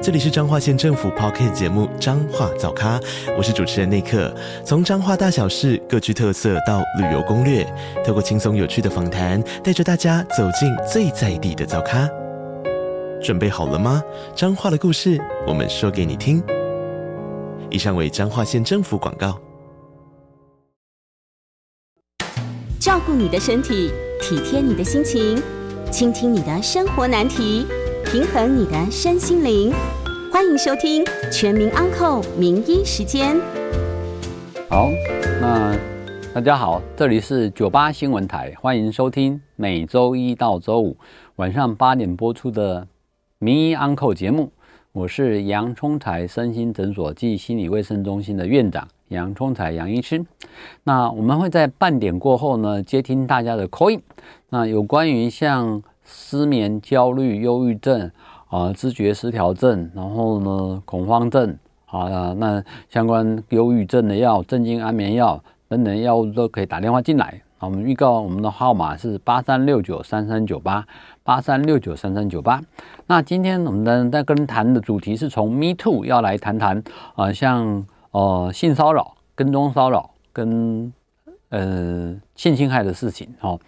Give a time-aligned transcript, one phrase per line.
[0.00, 3.00] 这里是彰化县政府 Podcast 节目《彰化早咖》，
[3.36, 4.32] 我是主持人内克。
[4.64, 7.66] 从彰化大小事各具特色到旅游攻略，
[8.06, 12.08] 透过轻松有趣的访谈，带着大家走进最在地的早咖。
[13.20, 14.00] 准备好了吗？
[14.36, 16.40] 彰化的故事，我们说给你听。
[17.68, 19.36] 以上为彰化县政府广告。
[22.78, 23.90] 照顾你的身体，
[24.22, 25.42] 体贴你的心情，
[25.90, 27.66] 倾听你的生活难题，
[28.04, 29.74] 平衡你的身心灵。
[30.30, 33.36] 欢迎收听《全民安扣名医时间》。
[34.68, 34.90] 好，
[35.40, 35.74] 那
[36.34, 40.96] 大家好，这里是九八新闻台，欢迎收听每周一到周五
[41.36, 42.82] 晚上八点播出的
[43.38, 44.52] 《名医安扣》节目。
[44.92, 50.24] 我是杨聪才身心诊所暨心理卫生中心的院长杨聪才杨医师。
[50.84, 54.00] 那我们会在半点过后呢，接听大家的 call。
[54.50, 58.10] 那有关于像失眠、焦虑、忧郁症。
[58.48, 67.40] 啊，知觉失调症，然后呢，恐慌症，啊，那相关忧郁症的药、镇静安眠药等等药物都可以打电话进来。
[67.60, 70.86] 我们预告我们的号码是八三六九三三九八，
[71.22, 72.60] 八三六九三三九八。
[73.06, 76.82] 那今天我们的在跟谈的主题是从 Me Too 要来谈谈
[77.16, 80.92] 啊，像呃性骚扰、跟踪骚扰跟。
[81.50, 83.58] 呃，性侵害的事情哦，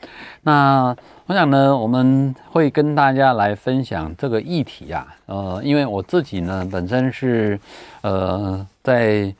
[0.42, 0.94] 那
[1.26, 7.58] 我想呢，我们会跟大家来分享这个议题啊，呃，因为我自己呢本身是
[8.02, 9.34] 呃在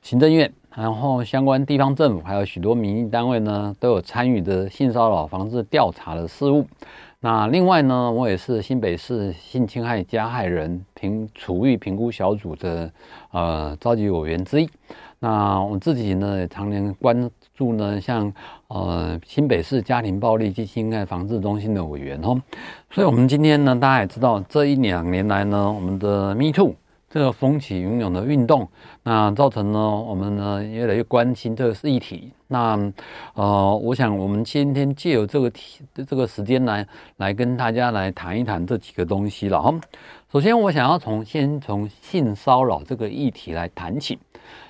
[0.00, 6.66] 行政院，然后相关地方政府还有许多民营单位呢都有参与的性骚扰防治调查的事务。
[7.20, 12.90] 那另外呢，我也是新北市性侵害加害人评处遇评估小组的
[13.32, 14.70] 呃召集委员之一。
[15.18, 18.32] 那我自己呢，也常年关注呢，像
[18.68, 22.40] 呃新北市家庭暴力及性侵害防治中心的委员哦，
[22.90, 26.74] 所以我们今天呢，大家也知道，这一两年来呢，我们的 Me Too
[27.08, 28.68] 这个风起云涌的运动，
[29.02, 32.30] 那造成呢，我们呢越来越关心这个议题。
[32.48, 32.78] 那
[33.34, 39.74] 呃，我想我们今天借由这个题这个时间来来跟大家来谈一谈这几个东西了哈。
[40.30, 44.18] 首先，我想要从先从性骚扰这个议题来谈起。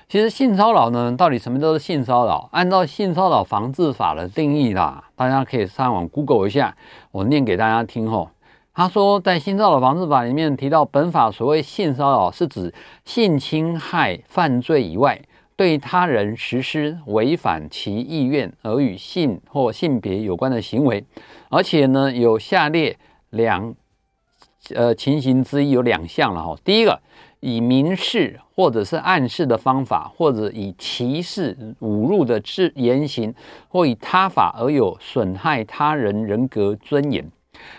[0.09, 2.47] 其实性骚扰呢，到底什么叫做性骚扰？
[2.53, 6.73] 按照性骚扰防治法的定义啦，大家可以上网 Google 一下，
[7.11, 8.29] 我念给大家听吼。
[8.73, 12.73] 他说，在性骚扰防治法里面提到，本法所谓性骚扰是指
[13.03, 15.19] 性侵害犯罪以外，
[15.57, 21.03] 对他人实施违反其意愿而与性或性别有关的行为，
[21.49, 22.97] 而且呢，有下列
[23.31, 23.75] 两
[24.75, 26.55] 呃情形之一有两项了哈。
[26.63, 26.99] 第一个。
[27.39, 33.31] 以明示或者是暗示的方法，或者以歧视、侮辱的字言行，
[33.69, 37.23] 或以他法而有损害他人人格尊严，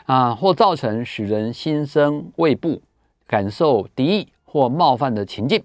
[0.06, 2.80] 啊，或造成使人心生畏怖、
[3.26, 5.60] 感受敌意或冒犯的情境，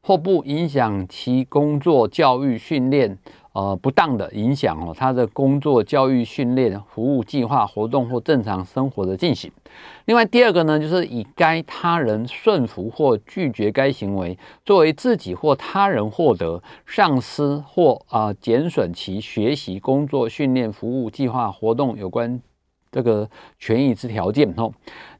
[0.00, 3.18] 或不影响其工作、教育、训练。
[3.52, 9.50] 呃，不当的影响哦，他的工作、教育、训练、服务计划、活动或正常生活的进行。
[10.06, 22.40] 另外，第二个呢，就是以该他人顺服或拒绝该行为，作为自己或他人获得、丧失或啊、呃、减损其学习、工作、训练、服务计划、活动有关。
[22.92, 24.70] 这个权益之条件哦。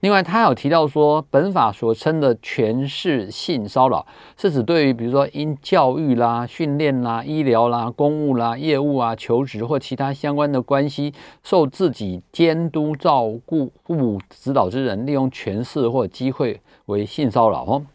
[0.01, 4.07] 另外，他有提到说，本法所称的权势性骚扰，
[4.37, 17.87] 是指对于比如说因教育啦、训练啦、医疗啦、公务啦、业务啊、求职或其他相关的关系，受自己监督、照顾、父母指导之人，利用权势或机会为性骚扰哦。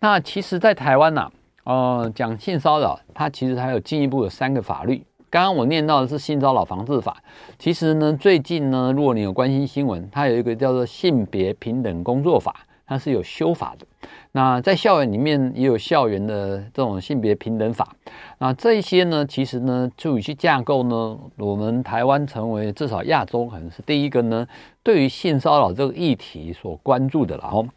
[0.00, 1.30] 那其实，在台湾呐，
[1.64, 5.02] 呃，讲性骚扰，它其实还有进一步的三个法律。
[5.30, 7.18] 刚刚我念到的是性骚扰防治法，
[7.58, 12.54] 其实呢，最近呢，如果你有关心新闻，它有一个叫做性别平等工作法，
[12.86, 13.86] 它是有修法的。
[14.32, 17.94] 那在校园里面也有校园的这种性别平等法。
[18.38, 24.46] 那这一些呢，其实呢，就有些架构呢，我们台湾成为至少亚洲可能是第一个呢，
[24.82, 27.68] 对于性骚扰这个议题所关注的了哦。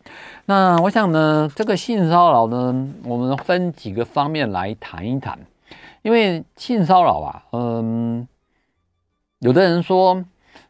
[0.45, 5.37] 那我想呢，这个性骚扰呢，我们分几个方面来谈一谈。
[6.01, 8.27] 因为性骚扰啊，嗯，
[9.39, 10.24] 有的人说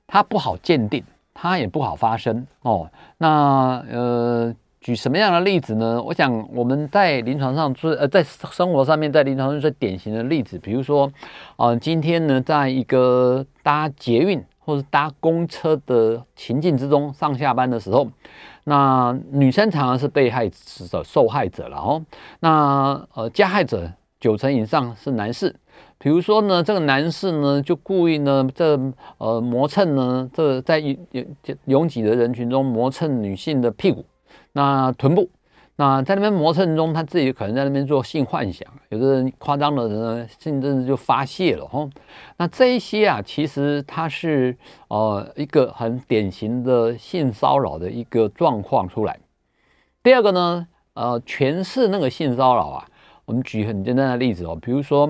[0.07, 2.89] 它不好鉴定，它也不好发生哦。
[3.17, 6.01] 那呃，举什么样的例子呢？
[6.01, 11.11] 我想我们在临床上最呃，在生活上面，在临床上最典型的例子，比如说，
[11.55, 14.43] 啊、今天呢，在一个搭捷运。
[14.63, 18.07] 或是搭公车的情境之中，上下班的时候，
[18.65, 22.05] 那女生常常是被害者、受害者了哦。
[22.41, 25.53] 那呃，加害者九成以上是男士。
[25.97, 28.79] 比如说呢，这个男士呢就故意呢，这
[29.17, 30.97] 呃磨蹭呢，这在拥
[31.65, 34.05] 拥挤的人群中磨蹭女性的屁股，
[34.53, 35.29] 那臀部，
[35.75, 41.89] 那在那边磨蹭中，他自己可能在那边做性幻想，有的人夸张的人呢，甚至就发泄了吼。
[42.37, 44.57] 那这一些啊，其实它是
[44.87, 49.19] 呃一个很典型的性骚扰的一个状况出来。
[50.03, 52.87] 第二个呢，呃，全是那个性骚扰啊，
[53.31, 55.09] 我们举很简单的例子哦，比如说。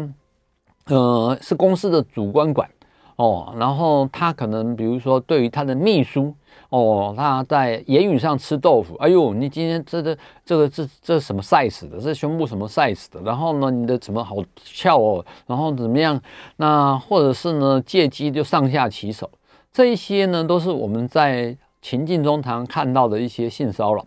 [0.86, 2.68] 呃，是公司的主管管
[3.16, 6.34] 哦，然后他可能比如说对于他的秘书
[6.70, 16.20] 哦，他在言语上吃豆腐，哎呦，你今天这个这个这这什么 size 的，这胸部什么 size 的，然后呢，你的什么好翘哦，然后怎么样？
[16.58, 19.30] 那或者是呢，借机就上下其手，
[19.72, 24.04] 这一些呢，都是我们在情境中常常看到的一些性骚扰。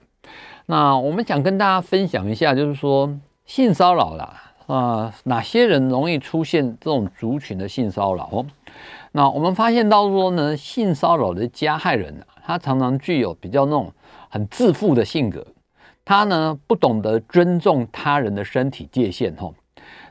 [0.67, 3.09] 那我们想跟大家分享一下，就是说
[3.44, 4.41] 性骚扰啦。
[4.67, 8.46] 啊、哪些人容易出现这种族群的性骚扰？
[9.12, 13.93] 那我们发现到说呢，性骚扰的加害人啊，他常常具有比较那种
[14.31, 15.46] 很自负的性格，
[16.02, 19.37] 他呢不懂得尊重他人的身体界限。
[19.37, 19.55] 吼，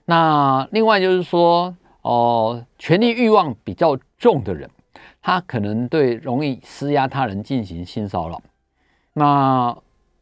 [0.06, 4.70] 那另外就是说，哦、呃，权力欲望比较重的人，
[5.20, 8.40] 他可能对容易施压他人进行性骚扰。
[9.14, 9.76] 那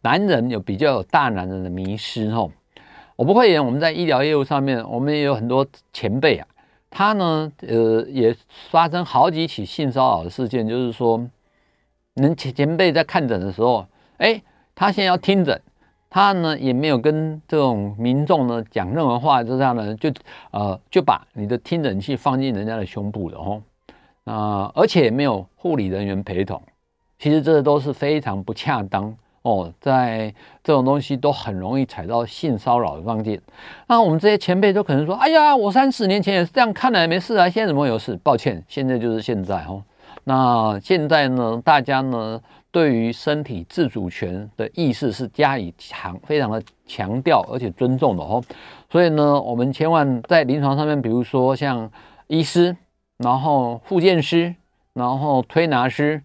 [0.03, 2.31] 男人有比较有大男人的迷失。
[2.31, 2.49] 吼。
[3.15, 6.47] 我不会演，我们在医疗业务上面，我们也有很多前辈啊，
[6.89, 8.35] 他呢，呃，也
[8.69, 11.23] 发生好几起性骚扰的事件，就是说，
[12.15, 13.85] 人前前辈在看诊的时候，
[14.17, 14.41] 哎，
[14.73, 15.61] 他现在要听诊，
[16.09, 20.11] 他呢也没有跟这种民众呢讲任何话，就这样呢，就
[20.49, 23.61] 呃就把你的听诊器放进人家的胸部了哦，
[24.23, 26.61] 啊、而且也没有护理人员陪同，
[27.19, 29.15] 其实这都是非常不恰当。
[29.43, 30.31] 哦，在
[30.63, 33.41] 这种东西都很容易踩到性骚扰的关键。
[33.87, 39.81] 那我们这些前辈都可能说：“哎呀，我三十年前也是这样看来没事啊，现在怎么会有事？”抱歉，现在就是现在哦。
[40.25, 42.39] 那现在呢，大家呢
[42.71, 48.43] 对于身体自主权的意识是加以强，非常的强调而且尊重的哦。
[48.91, 51.89] 所以呢，我们千万在临床上面，比如说像
[52.27, 52.77] 医师，
[53.17, 54.53] 然后复健师，
[54.93, 56.21] 然后推拿师。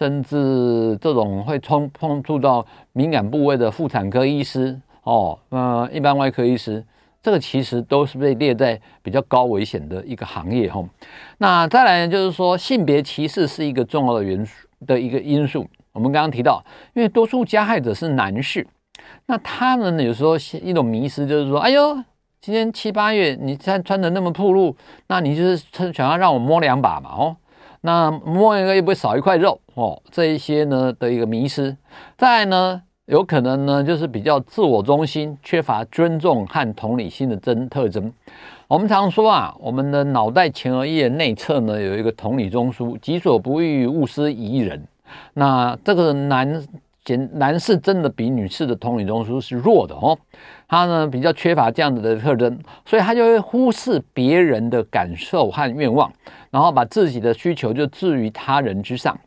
[0.00, 6.82] 甚至这种会冲碰触到敏感部位的妇产科医师哦，呃，一般外科医师，
[7.22, 10.82] 这个其实都是被列在比较高危险的一个行业哈。
[11.36, 15.66] 那再来呢，就是说性别歧视是一个重要的元素的一个因素。
[15.92, 16.64] 我们刚刚提到，
[16.94, 18.66] 因为多数加害者是男士，
[19.26, 21.94] 那他们有时候一种迷思就是说，哎呦，
[22.40, 24.74] 今天七八月你穿穿的那么暴露，
[25.08, 27.36] 那你就是想要让我摸两把嘛哦。
[27.82, 31.76] 那摸一个又不会少一块肉哦，这一些呢的一个迷失。
[32.18, 38.12] 再呢，有可能呢就是比较自我中心，缺乏尊重和同理心的真特征。
[38.68, 44.86] 我们常说啊，我们的脑袋前额叶内侧呢有一个同理中枢，己所不欲，勿施于人。
[45.34, 46.66] 那这个男
[47.32, 50.16] 男士真的比女士的同理中枢是弱的哦，
[50.68, 56.12] 他呢比较缺乏这样子的特征，所以他就会忽视别人的感受和愿望。
[56.50, 59.18] 然后把自己的需求就置于他人之上，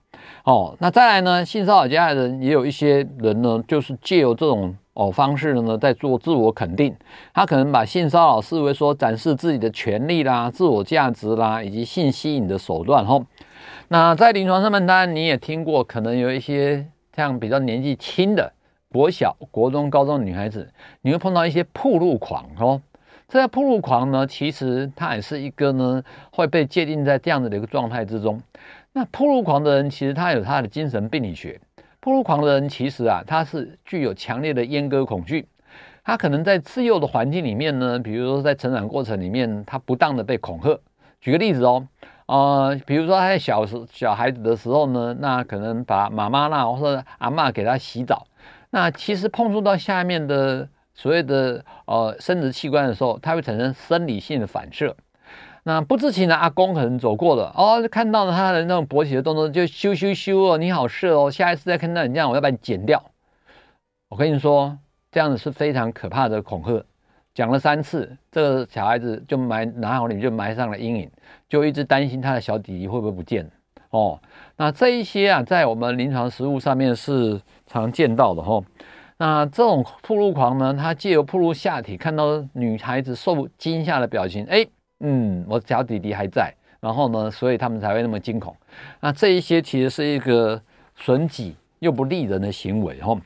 [0.43, 1.45] 哦，那再来呢？
[1.45, 6.93] 性骚扰加害人也有一些人呢，就是借由这种哦方式呢，在做自我肯定。
[7.33, 13.05] 他可能把性骚扰视为说展示自己的权利啦、自我价值啦，以及性吸引的手段。
[13.05, 13.25] 吼、哦，
[13.87, 18.51] 那在临床上面，当然你也听过，可能有一些像比较年纪轻的
[18.91, 20.69] 国小、国中、高中女孩子，
[21.01, 22.81] 你会碰到一些暴露狂，哦。
[23.33, 28.39] 这个暴露狂呢，其实他也是一个呢，会被界定在这样的一个状态之中。
[28.91, 31.59] 那暴露狂的人，其实他有他的精神病理学。
[31.99, 35.47] 暴露狂的人，其实啊，他是具有强烈的阉割恐惧。
[36.03, 40.79] 他可能在自幼的环境里面呢，比如说在成长过程里面，他不当的被恐吓。
[41.19, 41.87] 举个例子哦，
[42.27, 48.27] 呃，比如说他在小时小孩子的时候呢，那可能把妈妈啦或者阿嬷给他洗澡，
[48.69, 50.69] 那其实碰触到下面的。
[50.93, 54.95] 所谓的呃生殖器官的时候，它会产生生理性的反射。
[55.65, 63.01] 那不知情的阿公可能走过了，哦，看到了他的那种勃起的动作，就咻咻咻哦，你好色哦，下一次再看到你这样，我要把你剪掉。
[64.09, 64.77] 我跟你说，
[65.09, 66.85] 这样子是非常可怕的恐吓。
[67.33, 71.09] 讲了三次，这个小孩子就埋脑海里就埋上了阴影，
[71.47, 73.49] 就一直担心他的小弟弟会不会不见
[73.89, 74.19] 哦。
[74.57, 78.63] 那这一些啊，在我们临床实务上面是常见到的哦。
[79.17, 84.65] 那这种暴露狂呢，他借由暴露下体，看到女孩子受惊吓的表情，哎，
[84.99, 88.55] 嗯，我小弟弟还在，然后呢，所以他们才会那么惊恐。
[88.99, 90.61] 那这一些其实是一个
[90.95, 93.19] 损己又不利人的行为吼。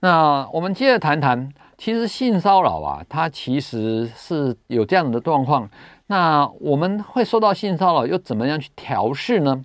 [0.00, 5.68] 那我们接着谈谈，其实性骚扰啊，它其实是有这样的状况。
[6.06, 9.64] 那我们会受到性骚扰，又怎么样去调试呢？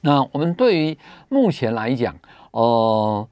[0.00, 0.96] 那我们对于
[1.28, 2.16] 目前来讲，
[2.52, 3.28] 呃，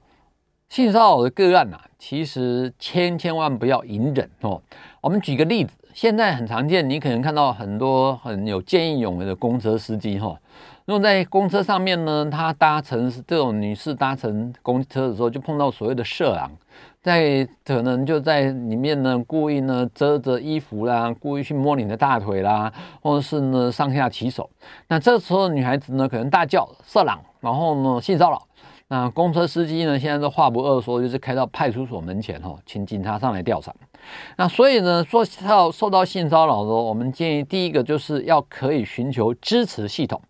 [0.69, 4.61] 性骚扰的个案啊，其实千千万不要隐忍哦。
[5.01, 10.37] 我们举个例子，现在很常见，你可能看到很多很有见义勇为的公车司机哈。
[10.85, 16.51] 如果在公车上面呢，他搭乘这种女士搭乘公车的时候，就碰到所谓的色狼。
[17.01, 24.51] 在可能就在里面呢，故意呢遮着衣服啦，故意去摸你的大腿啦，或者是呢上下其手。
[24.89, 28.43] 那这时候女孩子呢可能大叫色狼，然后呢性骚扰。
[28.89, 33.75] 那公车司机呢现在都话不二说，就是开到派出所门前哈，请警察上来调查。
[34.37, 40.21] 那所以呢说到受到性骚扰的时候，我们建议第一个就是要可以寻求支持系统。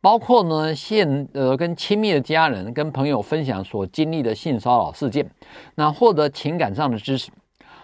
[0.00, 5.28] 包括呢，现呃跟亲密的家人、跟朋友分享所经历的性骚扰事件，
[5.74, 7.32] 那获得情感上的支持。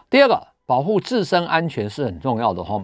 [0.08, 2.80] 第二个，保护自身安全是很重要的哈。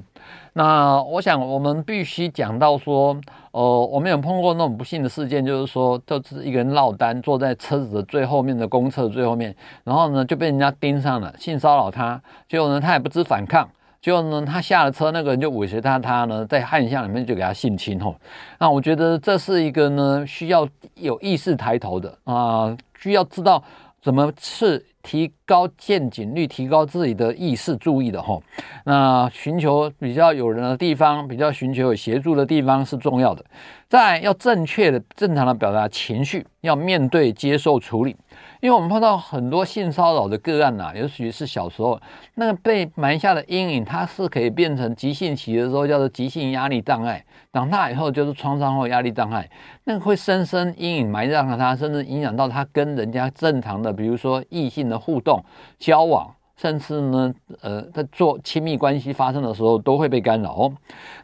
[0.59, 3.17] 那我想我们必须讲到说，
[3.53, 13.69] 呃，我们有碰过那种不幸的事件，就是说，就是一个人落单，坐在车子的最后面的公厕最后面，然后呢就被人家盯上了，性骚扰他，结果呢他也不知反抗。
[14.03, 18.17] 结果呢，他下了车，那个人就尾随他，他呢在汗巷里面就给他性侵吼。
[18.59, 23.63] 那我觉得这是一个呢需要有意识抬头的啊，需要知道
[24.09, 28.43] 怎么是提高见警率，提高自己的意识注意的吼。
[28.87, 33.45] 那寻求比较有人的地方，比较寻求有协助的地方是重要的。
[33.87, 38.17] 再要正确的、正常的表达情绪，要面对、接受、处理。
[38.61, 42.01] 因为我们碰到很多性骚扰的个案呐、啊，尤其是小时候
[42.35, 49.49] 那个被埋下的阴影，它是可以变成急性期的时候叫做急性压力障碍，长大以后就是创伤后压力障碍，
[49.85, 55.41] 那个会深深阴影埋葬了他，甚至影响到他跟人家正常的，比如说异性的互动、
[55.79, 60.73] 交往，甚至呢，呃，在做亲密关系发生的时候都会被干扰哦。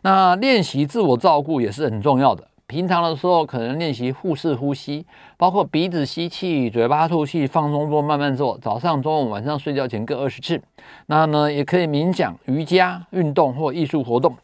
[0.03, 2.47] 那练习自我照顾也是很重要的。
[2.75, 8.59] 平常的时候，可能练习腹式呼吸，包括鼻子吸气、嘴巴吐气，放松做，慢慢做。
[8.61, 10.61] 早上、中午、晚上睡觉前各二十次。
[11.07, 14.37] 那呢，也可以冥想、瑜伽、运动或艺术活动。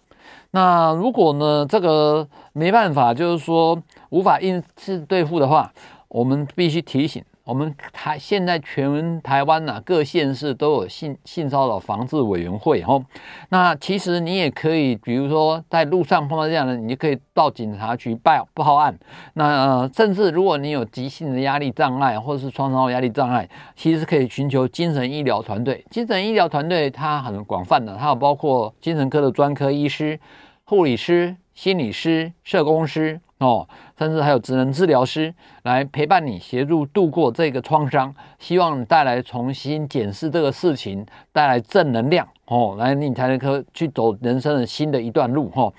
[0.53, 5.73] 那如果呢，这个没办法，就是说无法应付对付的话，
[6.07, 7.21] 我们必须提醒。
[7.51, 13.05] 我们台现在全台湾呐、各县市都有性性骚扰防治委员会哦。
[13.49, 18.97] 那其实你也可以，比如说在路上碰到这样的，你就可以到警察局报报案。
[19.35, 25.85] 那、呃、甚至如果你有急性的压力障碍或者是创伤后压力障碍，其实可以寻求精神医疗团队。
[25.91, 30.21] 精神医疗团队它很广泛的，它有包括精神科的专科医师、
[30.63, 33.21] 护理师、心理师、社工师。
[33.41, 33.67] 哦，
[34.01, 41.05] 甚至还有职能治疗师来陪伴你，协助度过这个创伤，希望你带来重新检视这个事情，
[41.35, 45.73] 带来正能量哦，来你才能可去走人生的新的一段路哈、哦。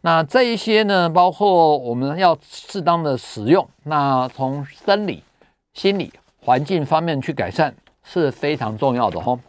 [0.00, 5.22] 那这一些呢，包括我们要适当的使用，那从生理、
[5.74, 9.40] 心理、环境方面去改善是非常重要的哈、哦。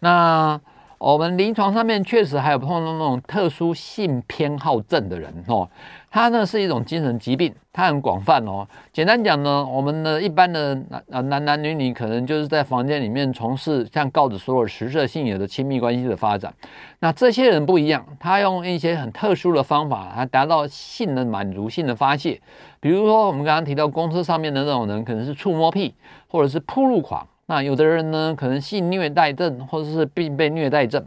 [0.00, 0.60] 那
[0.98, 5.68] 我们临床上面确实还有碰到那种特殊性偏好症的人哦。
[6.10, 8.66] 它呢是一种精神疾病，它很广泛哦。
[8.92, 16.52] 简单讲呢，我们的一般的男啊男男女女可能就是在房间里面从事像告子说的食色性也的亲密关系的发展。
[17.00, 22.40] 那这些人不一样，他用一些很特殊的方法，来达到性的满足、性的发泄。
[22.80, 25.94] 比如说我们刚刚提到公车上面的那种人，可能是触摸癖
[26.26, 27.26] 或者是铺路狂。
[27.46, 31.04] 那有的人呢，可能性虐待症或者是并被虐待症。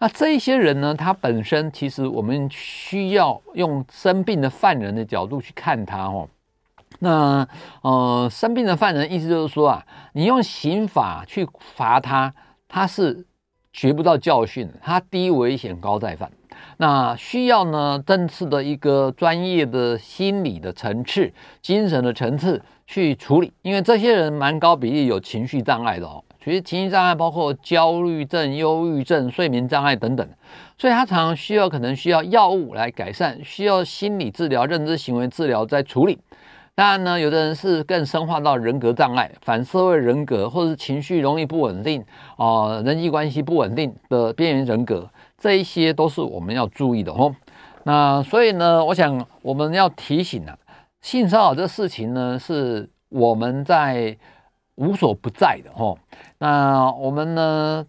[0.00, 6.26] 那这一些人呢，他本身其实我们需要用生病的犯人的角度去看他哦。
[7.00, 7.46] 那
[7.82, 12.34] 呃，生病的犯人意思就是说啊，你用刑法去罚他，
[12.66, 13.26] 他是
[13.74, 16.30] 学不到教训，他低危险高再犯。
[16.78, 21.30] 那需要呢，正式的一个专业的心理的层次、
[21.60, 26.24] 精神的层次去处理，因为这些人蛮高比例有情绪障碍的哦。
[26.42, 30.26] 其实情绪障碍包括焦虑症、忧郁症、睡眠障碍等等，
[30.78, 36.18] 所以他常常需要可能需要药物来改善，需要心理治疗、认知行为治疗在处理。
[36.74, 42.02] 当然呢，有的人是更深化到人格障碍、反社会人格，或是情绪容易不稳定
[42.36, 45.06] 啊、人际关系不稳定的边缘人格，
[45.36, 47.36] 这一些都是我们要注意的哦。
[47.84, 50.56] 那所以呢，我想我们要提醒啊，
[51.02, 54.16] 性骚扰这事情呢，是我们在。
[54.76, 55.94] 无所不在的哈，
[56.38, 57.86] 那我们呢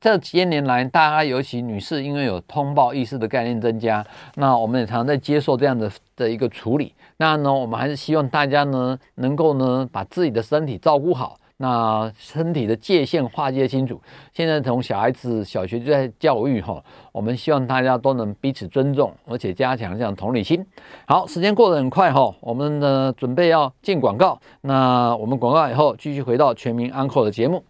[0.00, 4.04] 这些年来，大家尤其女士，因为有通报意识的概念增加，
[4.36, 6.94] 那我们也常常在接受这样的的一个处理。
[7.16, 11.38] 那呢，我们还是希望大家呢，能够呢，把自己的身体照顾好。
[11.64, 13.98] 那身体的界限划界清楚。
[14.34, 20.62] 现在从小孩子小学就在教育哈，我们希望大家都能彼此尊重，而且加强这样同理心。
[21.06, 24.38] 好，时间过得很快哈，我们呢准备要进广告。
[24.60, 27.64] 那我们广告以后继续回到全民安扣的节目。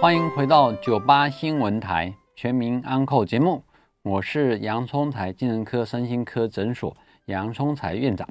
[0.00, 3.62] 欢迎回到九八新闻台全民安扣节目，
[4.02, 6.96] 我是洋葱台精神科身心科诊所
[7.30, 8.28] 杨聪财院长。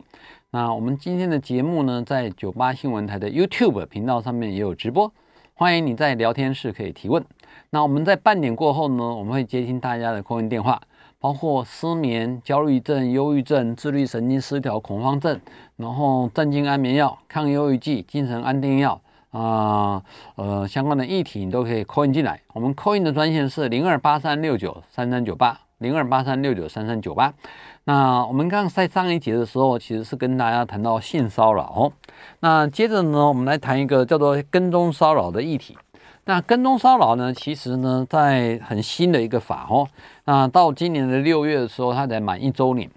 [0.52, 5.12] 那我们今天的节目呢，在九八新闻台的 YouTube 频道上面也有直播，
[5.54, 7.24] 欢迎你在聊天室可以提问。
[7.70, 10.82] 那我们在半点过后呢，我们会接听大家的 call in 电话，
[11.18, 15.40] 包括失眠、焦虑症、忧郁症、自律神经失调、恐慌症，
[15.78, 19.00] 然后镇静安眠药、抗忧郁剂、精神安定药。
[19.32, 20.04] 啊，
[20.38, 22.42] 呃，相关的议题你都可以 call in 进来。
[22.52, 27.32] 我们 call in 的专线是零二八三六九三三九八，零二八三六九三三九八。
[27.90, 31.92] 那我们刚在上一节的时候，其实是跟大家谈到性骚扰哦。
[32.42, 35.76] 那接着呢，我们来谈一个叫做跟踪骚扰的议题。
[36.26, 39.88] 那跟踪骚扰呢，其实呢，在很新的一个法哦。
[40.26, 42.88] 那到今年的六月的时候，它才满一周年。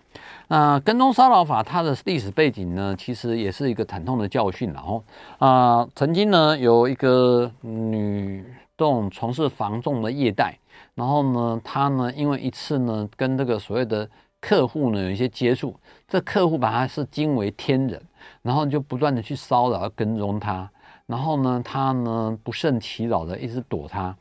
[0.49, 4.71] 那跟踪骚扰法它的历史背景呢，其实也是一个惨痛的教训。
[4.75, 5.03] 然后
[5.39, 8.45] 啊，曾经呢有一个女
[8.77, 10.59] 这种从事房仲的业代，
[10.95, 14.07] 然后呢她呢因为一次呢跟这个所谓的
[14.43, 15.75] 客户呢有一些接触，
[16.09, 18.03] 这客户把他是惊为天人，
[18.43, 20.69] 然后就不断的去骚扰跟踪他，
[21.07, 24.15] 然后呢他呢不胜其扰的一直躲他。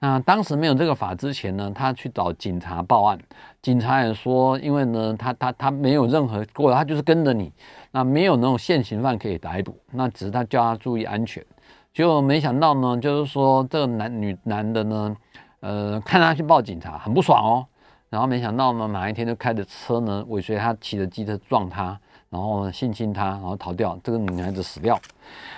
[0.00, 3.18] 那当时没有这个法之前呢，他去找警察报案，
[3.62, 7.52] 警察也说，因为呢，他他他没有任何过，他就是跟着你，
[7.90, 11.44] 那没有那种现行犯可以逮捕，那只是他叫他注意安全，
[11.92, 15.16] 结果没想到呢，就是说这个男女男的呢，
[15.60, 17.66] 呃，看他去报警察很不爽哦，
[18.10, 21.98] 然后没想到呢，哪一天就开着车呢尾随他骑着机车撞他。
[22.30, 25.00] 然后呢，性侵他，然后逃掉，这个女孩子死掉。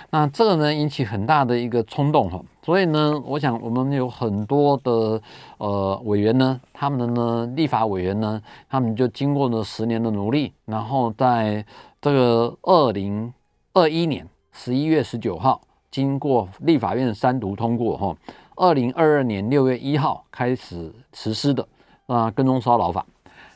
[0.09, 2.41] 那这个呢，引起很大的一个冲动哈。
[2.63, 5.21] 所以呢，我想我们有很多的
[5.57, 11.65] 呃委员呢，他们的呢立法委员呢，他们就经过了十年的努力，然后在
[11.99, 13.33] 这个二零
[13.73, 15.59] 二一年十一月十九号，
[15.91, 18.15] 经过立法院三读通过哈，
[18.55, 21.67] 二零二二年六月一号开始实施的
[22.07, 23.05] 啊跟踪骚扰法。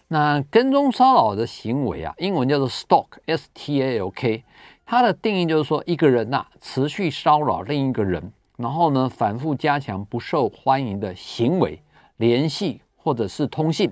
[0.07, 4.43] 那跟踪骚扰的行为啊，英文叫做 stalk，S-T-A-L-K，
[4.85, 11.81] 它的定义就是说，一个人呐、啊、持续骚扰另一个人，然后呢反复加强不受欢迎的行为、
[12.17, 13.91] 联系或者是通信。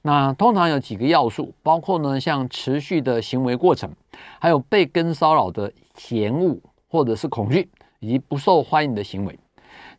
[0.00, 3.90] 那通常有几个要素，包括呢像持续的行为过程，
[4.38, 6.56] 还有被跟骚扰的嫌恶
[6.88, 9.38] 或者是恐惧，以及不受欢迎的行为。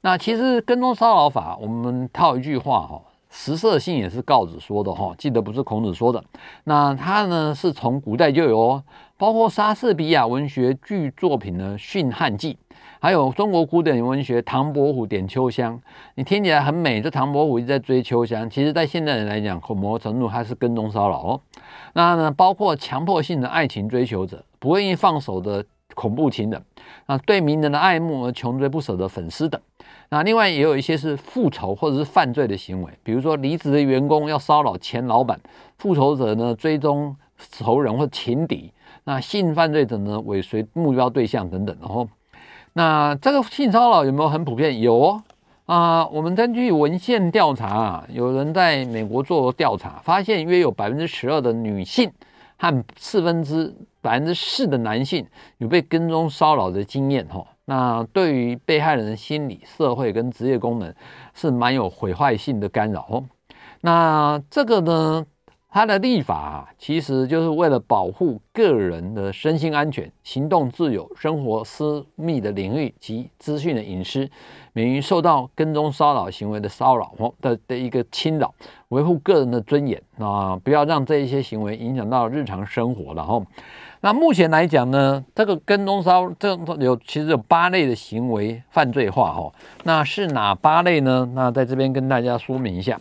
[0.02, 3.00] 那其实跟踪骚扰法，我们套一句话哈。
[3.32, 6.22] 食色性也是告子说的哈，记得不是孔子说的。
[6.66, 8.84] 那他呢是从古代就有哦，
[9.18, 12.54] 包括莎士比亚文学剧作品的《驯汉记》，
[13.00, 15.78] 还有中国古典文学《唐伯虎点秋香》。
[16.16, 21.42] 你听起来很美，这唐伯虎一直在追秋香，其实在现代人来讲，某种程度还是跟踪骚扰哦。
[21.94, 25.64] 那呢，包括强迫性的爱情追求者，不愿意放手的
[25.96, 26.62] 恐怖情人，
[27.08, 29.60] 那对名人的爱慕而穷追不舍的粉丝等。
[30.14, 35.40] 那另外也有一些是复仇或者是犯罪的行为，比如说离职的员工要骚扰前老板，
[35.78, 37.16] 复仇者呢追踪
[37.50, 38.74] 仇人或情敌，
[39.06, 41.74] 那性犯罪者呢尾随目标对象等等。
[41.80, 42.06] 然后，
[42.74, 44.82] 那这个性骚扰有没有很普遍？
[44.82, 45.24] 有哦，
[45.66, 52.12] 啊，我们根据文献调查啊，有人在美国做调查，发现约有百分之十二的女性
[52.58, 55.26] 和四分之百分之四的男性
[55.60, 57.46] 有被跟踪骚扰的经验，哈。
[57.72, 60.94] 那对于被害人的心理、社会跟职业功能
[61.34, 63.24] 是蛮有毁坏性的干扰。
[63.80, 65.26] 那这个呢，
[65.70, 74.30] 它的立法，其实就是为了保护个人的身心安全、行动自由、生活私密的领域及资讯的隐私，
[74.74, 78.54] 免于受到跟踪骚扰行为的骚扰的的一个侵扰，
[78.90, 83.42] 维护个人的尊严啊，不要让这一些行为影响到日常生活了。
[84.04, 91.30] 那目前来讲呢，这个跟踪骚这有其实有八类的行为犯罪化哈，那是哪八类呢？
[91.36, 93.00] 那在这边跟大家说明一下，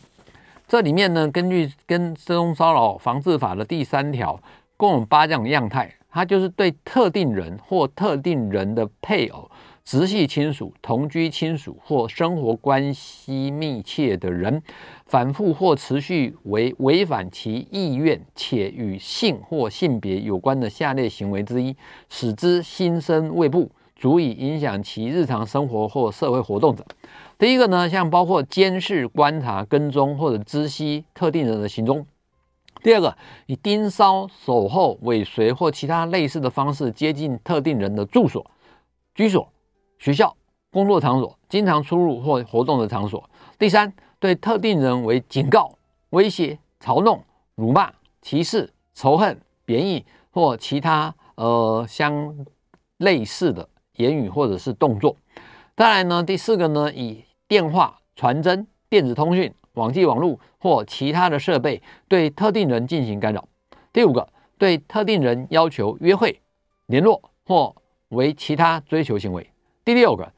[0.68, 4.38] 这里面呢，根据跟踪骚扰防治法的第三条，
[4.76, 9.50] 共有八种样态，它就是对特定人或特定人的配偶。
[9.82, 14.62] 直系亲属、同居亲属或生活关系密切的人，
[15.10, 21.74] 反复或持续为违反其意愿且与性或性别有关的下列行为之一，
[22.08, 26.86] 使之心生畏怖，足以影响其日常生活或社会活动者，
[27.36, 32.04] 第一个呢，像包括监视、观察、跟踪或者知悉特定人的行踪；
[32.80, 38.48] 第二个，以盯梢、守候、尾随或其他类似的方式接近特定人的住所、
[39.16, 39.52] 居所、
[39.98, 40.36] 学校、
[40.70, 43.20] 工作场所、经常出入或活动的场所；
[43.58, 45.70] 第三，对特定人为警告、
[46.10, 47.22] 威胁、嘲弄、
[47.56, 52.34] 辱骂、歧视、仇恨、贬义或其他呃相
[52.98, 55.14] 类似的言语或者是动作。
[55.76, 63.46] 再来呢，第四个呢，以电话、传真、电子通讯、网际网络或其他的设备对特定人进行干扰。
[63.92, 66.40] 第五个，对特定人要求约会、
[66.86, 67.74] 联络或
[68.10, 69.50] 为其他追求行为。
[69.82, 70.30] 第六个，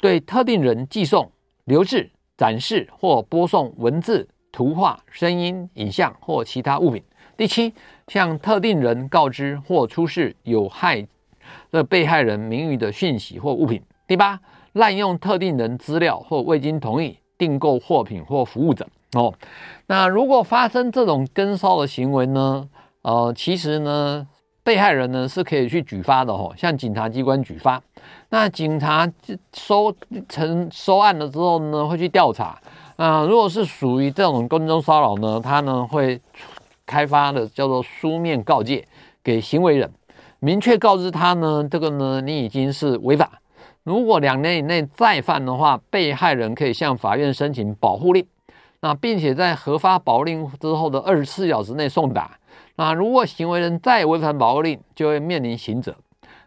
[0.00, 1.30] 对特定人寄送、
[1.64, 7.02] 留置、展示或播送文字、图画、声音、影像或其他物品。
[7.36, 7.72] 第七，
[8.08, 11.06] 向特定人告知或出示有害
[11.70, 13.82] 的被害人名誉的讯息或物品。
[14.06, 14.40] 第八。
[14.74, 19.34] 滥用特定人资料或未经同意订购货品或服务者哦，
[19.88, 22.68] 那如果发生这种跟骚的行为呢？
[23.02, 24.28] 呃，其实呢，
[24.70, 27.82] 被害人呢是可以去举发的哦，向警察机关举发。
[28.28, 29.04] 那警察
[29.52, 29.92] 收
[30.28, 32.56] 成收案了之后呢，会去调查。
[32.94, 36.20] 啊、如果是属于这种跟踪骚扰呢，他呢会
[36.86, 38.86] 开发的叫做书面告诫
[39.24, 39.90] 给行为人，
[40.38, 43.28] 明确告知他呢，这个呢你已经是违法。
[43.82, 48.24] 如果两年以内再犯的话，被害人可以向法院申请保护令，
[48.82, 52.38] 那并且在核发保令之后的二十四小时内送达。
[52.80, 55.94] 啊如果行为人再违反保护令，就会面临刑责。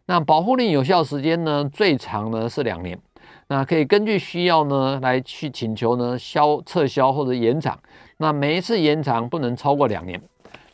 [0.08, 2.98] 那保护令有效时间呢，最长呢是两年。
[3.50, 7.78] 那可以根据需要呢来去请求呢消撤销或者延长。
[8.18, 10.20] 那每一次延长不能超过两年。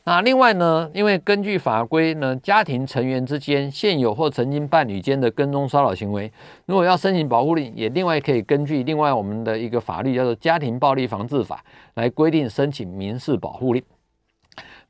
[0.06, 6.32] 那另外呢，因为根据法规呢，家庭成员之间现有或曾经伴侣间的跟踪骚扰行为，
[6.68, 11.58] 如果要申请保护令，也另外可以根据另外我们的一个法律叫做《家庭暴力防治法》
[11.96, 13.84] 来规定申请民事保护令。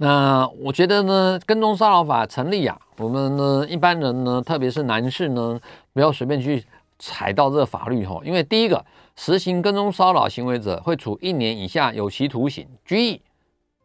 [0.02, 5.60] 那我觉得呢，跟踪骚扰法成立啊，我们呢一般人呢，特别是男士呢，
[5.94, 6.66] 不要随便去
[6.98, 8.86] 踩到这个法律哈，因为第一个，
[9.16, 13.22] 实行跟踪骚扰行为者会处一年以下有期徒刑、拘役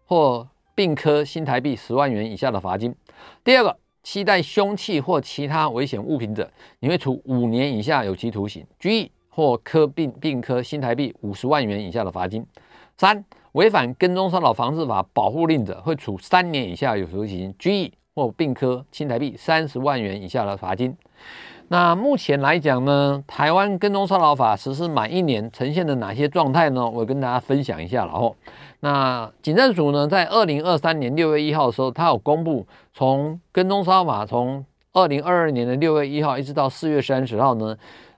[0.06, 0.48] 或。
[0.76, 2.92] 并科新台币十万元以下的罚金。
[3.44, 6.50] 第二个，携带凶器或其他危险物品者，
[6.80, 12.44] 你会处五年以下有期徒刑、拘役或科并并科新台币五十万元以下的罚金。
[12.96, 13.24] 三，
[13.54, 20.96] 违反跟踪骚扰防治法保护令者，会处三年以下有期徒刑、拘役或并科新台币三十万元以下的罚金。
[21.68, 26.88] 那目前来讲呢，台湾跟踪骚扰法实施满一年，呈现的哪些状态呢？
[26.88, 28.36] 我跟大家分享一下，然后。
[28.80, 37.76] 那警政署呢，在二零二三年六月一号的时候，他有公布，从跟踪骚扰法从二零二二年的六月一号一直到四月三十号呢，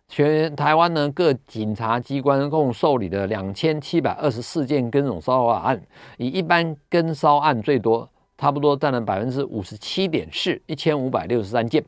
[0.08, 5.80] 全台湾呢各警察机关共受理的两千七百二十四件跟踪骚扰案，
[6.18, 11.84] 以一般跟骚案最多，差不多占了百分之五十七点四，一千五百六十三件。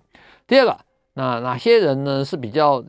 [0.46, 0.76] 第二个，
[1.14, 2.85] 那哪些人呢是比较？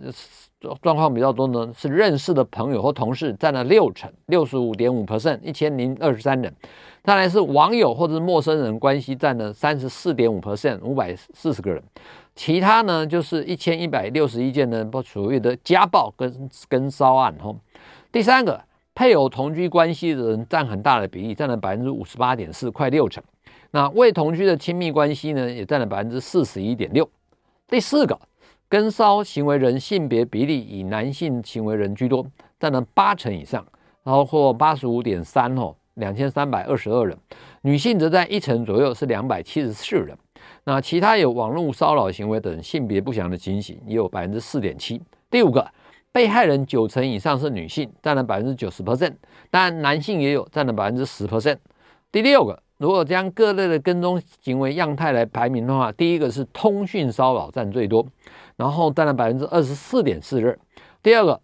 [0.81, 6.53] 状况比较多呢，是认识的朋友或同事占了六成，六十五点五 percent，一千零二十三人。
[7.03, 11.81] 再来是网友或者是陌生人关系占了三十四点五 percent，五百四十个人。
[12.35, 17.55] 其他呢就是一千一百六十一件呢，不属于的家暴跟跟骚案吼。
[18.11, 18.61] 第三个，
[18.93, 23.23] 配偶同居关系的人占很大的比例，占了百分之五十八点四，快六成。
[23.71, 27.09] 那未同居的亲密关系呢，也占了百分之四十一点六。
[27.67, 28.19] 第四个。
[28.71, 32.23] 跟骚行为人性别比例以男性行为人居多，
[32.59, 33.65] 占了八成以上，
[34.03, 37.17] 包括八十五点三哦，两千三百二十二人，
[37.61, 40.17] 女性则在一成左右，是两百七十四人。
[40.63, 45.01] 那其他有网络骚扰行为等性别不详的情形，也有百分之四点七。
[45.29, 45.65] 第五个，
[46.11, 49.13] 被害人九成以上是女性，占了百分之九十 percent，
[49.51, 51.57] 但男性也有占了百分之十 percent。
[52.11, 58.05] 第六个，如果将各类的跟踪行为样态来排名的话，第一个是通讯骚扰占最多。
[58.55, 60.59] 然后占了百分之二十四点四二，
[61.01, 61.39] 第二个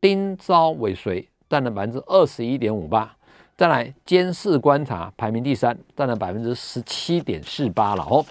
[0.00, 3.16] 盯梢尾随占了百分之二十一点五八，
[3.60, 8.24] 再来监视观察排名第三，占了百分之十七点四八了哦。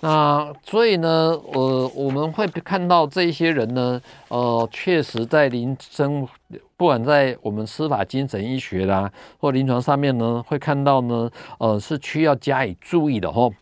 [0.00, 1.08] 那所以呢，
[1.52, 6.26] 呃，我们会看到这些人呢，呃，确实在临生，
[6.76, 13.52] 不管在我们司法精神医学啦或临床上面呢，会看到呢，呃，是需要加以注意的哦。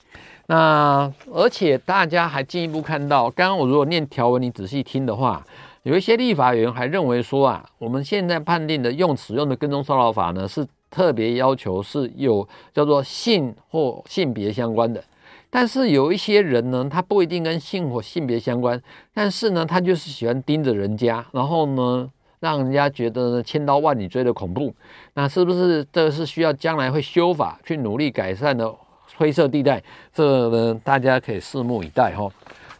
[0.47, 5.45] 那而且大家还进一步看到，刚刚我如果念条文，你仔细听的话，
[5.83, 15.03] 有一些立法员还认为说啊，我们现在判定的用使用的跟踪骚扰法呢，是特别要求是有叫做性或性别相关的。
[15.49, 18.81] 但是有一些人呢，他不一定跟性或性别相关，
[19.13, 24.73] 但是呢，他就是喜欢盯着人家，然后呢，让人家觉得呢千刀万里追的恐怖。
[25.15, 28.73] 那是不是这是需要将来会修法去努力改善的
[29.17, 29.83] 灰色地带？
[30.15, 32.31] 这呢，大家可以拭目以待哈。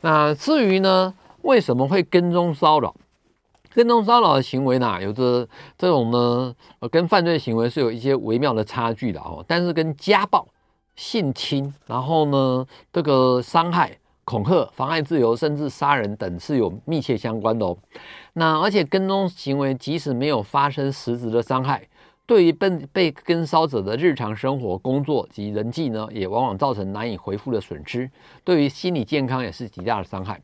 [0.03, 2.95] 那至于呢，为什么会跟踪骚扰？
[3.75, 5.47] 跟踪骚扰的行为呢，有着
[5.79, 6.55] 这种呢，
[6.91, 9.45] 跟犯罪行为是有一些微妙的差距的哦。
[9.47, 10.47] 但是跟家暴、
[10.97, 17.77] 性侵，然后呢，这个伤害、恐吓、妨碍自由，甚至杀人等是有密切相关的哦。
[18.35, 21.89] 那而且跟踪行为即使没有发生实质的伤害，
[22.27, 28.11] 对于被被跟骚者的日常生活、工作及人际呢，也往往造成难以回复的损失，
[28.45, 30.41] 对于心理健康也是极大的伤害。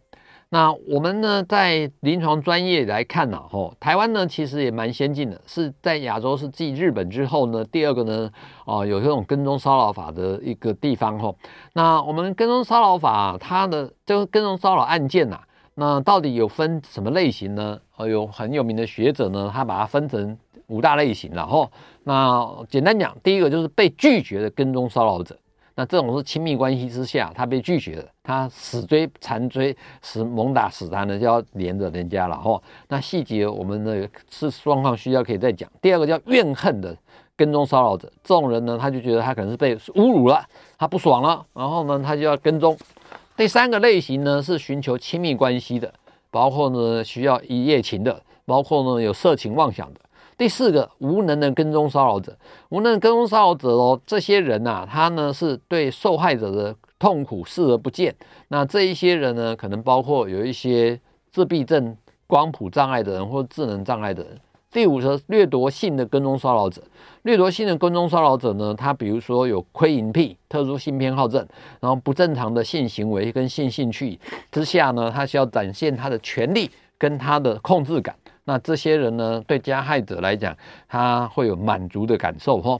[0.56, 8.30] 那我们呢，在临床专业来看呢，吼，台湾呢其实也蛮先进的，是在亚洲是继日本之后呢，第二个呢，
[8.64, 11.36] 哦，有这种跟踪骚扰法的一个地方，吼。
[11.74, 15.38] 那我们跟踪骚扰法，它的这个跟踪骚扰案件呐，
[15.74, 17.78] 那到底有分什么类型呢？
[17.96, 20.38] 哦，有很有名的学者呢，他把它分成
[20.68, 21.70] 五大类型，了吼，
[22.04, 25.36] 那简单讲，第一个就是被拒绝的跟踪骚扰者。
[25.78, 32.60] 那这种是亲密关系之下，他被拒绝了，他死追缠追，死猛打死缠的就要连着人家了哈。
[32.88, 35.70] 那细节我们的是状况需要可以再讲。
[35.80, 36.96] 第二个叫怨恨的
[37.36, 40.44] 跟踪骚扰者，这种人呢他就觉得他可能是被侮辱了，
[40.76, 42.76] 他不爽了，然后呢他就要跟踪。
[43.36, 45.92] 第三个类型呢是寻求亲密关系的，
[46.30, 50.00] 包括呢需要一夜情的，包括呢有色情妄想的。
[50.38, 52.36] 第四个无能的跟踪骚扰者，
[52.70, 58.14] 无能跟踪骚扰者哦，这些人呐、啊，他呢是对受害者的痛苦视而不见。
[58.48, 60.98] 那这一些人呢，可能包括有一些
[61.30, 64.40] 自闭症、光谱障碍的人或智能障碍的人。
[64.72, 66.82] 第五个掠夺性的跟踪骚扰者，
[67.22, 71.46] 掠夺性的跟踪骚扰者呢，他比如说有窥淫癖、特殊性偏好症，
[71.80, 74.18] 然后不正常的性行为跟性兴趣
[74.50, 78.14] 之下呢，他需要展现他的权力跟他的控制感。
[78.44, 80.54] 那这些人呢，对加害者来讲，
[80.88, 82.78] 他会有满足的感受哈。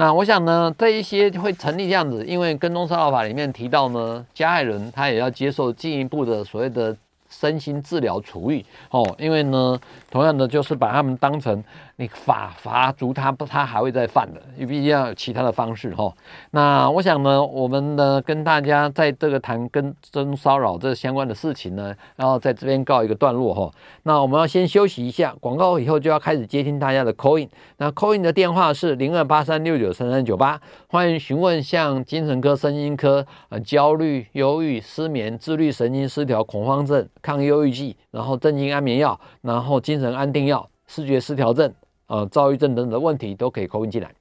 [0.00, 6.96] 那我想呢，这一些会成立这样子，因为跟踪骚扰法里面提到呢，加害人他也要接受进一步的所谓的
[7.28, 9.78] 身心治疗处遇哦，因为呢，
[10.10, 11.62] 同样的就是把他们当成。
[12.00, 16.10] 你法罚足他不，他还会再犯的，有必要有其他的方式哈。
[16.52, 23.70] 那我想呢，我们呢跟大家在这个谈跟踪骚扰这相关的事情呢，然后在这边告一个段落哈。
[24.04, 27.46] 那我们要先休息一下，广告以后就要开始接听大家的 call in。
[27.76, 30.58] 那 call in 的电话是零二八三六九三三九八，
[30.88, 41.70] 欢迎询问像精神科、身心科、呃焦虑、忧郁、失眠、自律神经失调、恐慌症、抗忧郁剂，然后镇静安眠药，然后精神安定药、视觉失调症。
[42.10, 44.12] 呃，躁郁症等等的问题都可以扣音进来。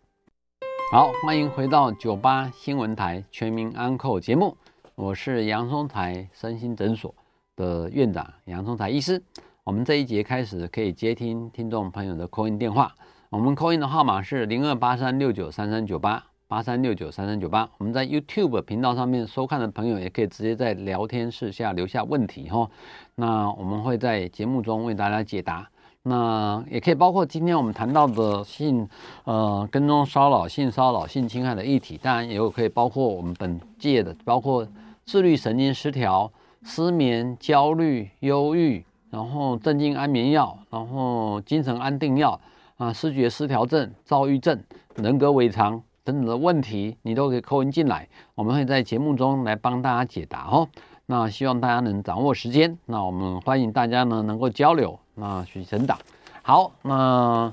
[0.91, 4.55] 好，欢迎回到九八新闻台全民安扣节目，
[4.93, 7.11] 我是杨松台身心诊所
[7.55, 9.19] 的院长杨松台医师。
[9.63, 12.93] 我们这一节开始可以接听听众朋友的扣音电话，
[13.31, 17.67] 我们扣音的号码是零二八三六九三三九八八三六九三三九八。
[17.79, 22.69] 我们在 YouTube 频道上面收看的朋友也可以直接在聊天室下留下问题哈，
[23.15, 25.67] 那我们会在节目中为大家解答。
[26.03, 28.87] 那也可以包括今天我们谈到的性，
[29.25, 34.65] 呃，跟踪骚扰、性骚扰、性侵害的议题，当然也有可以包括我们本届的，包括
[35.05, 36.31] 自律神经失调、
[36.63, 42.39] 失眠、焦虑、忧郁，然后镇静安眠药，然后精神安定药
[42.77, 44.57] 啊，视觉失调症、躁郁症、
[44.95, 50.67] 人格违常等等的问题，你都可以扣音进来，我们会在节目中来帮大家解答哦。
[51.07, 55.97] 那希望大家能掌握时间，那我们欢迎大家呢能够交流，那许成党。
[56.41, 57.51] 好，那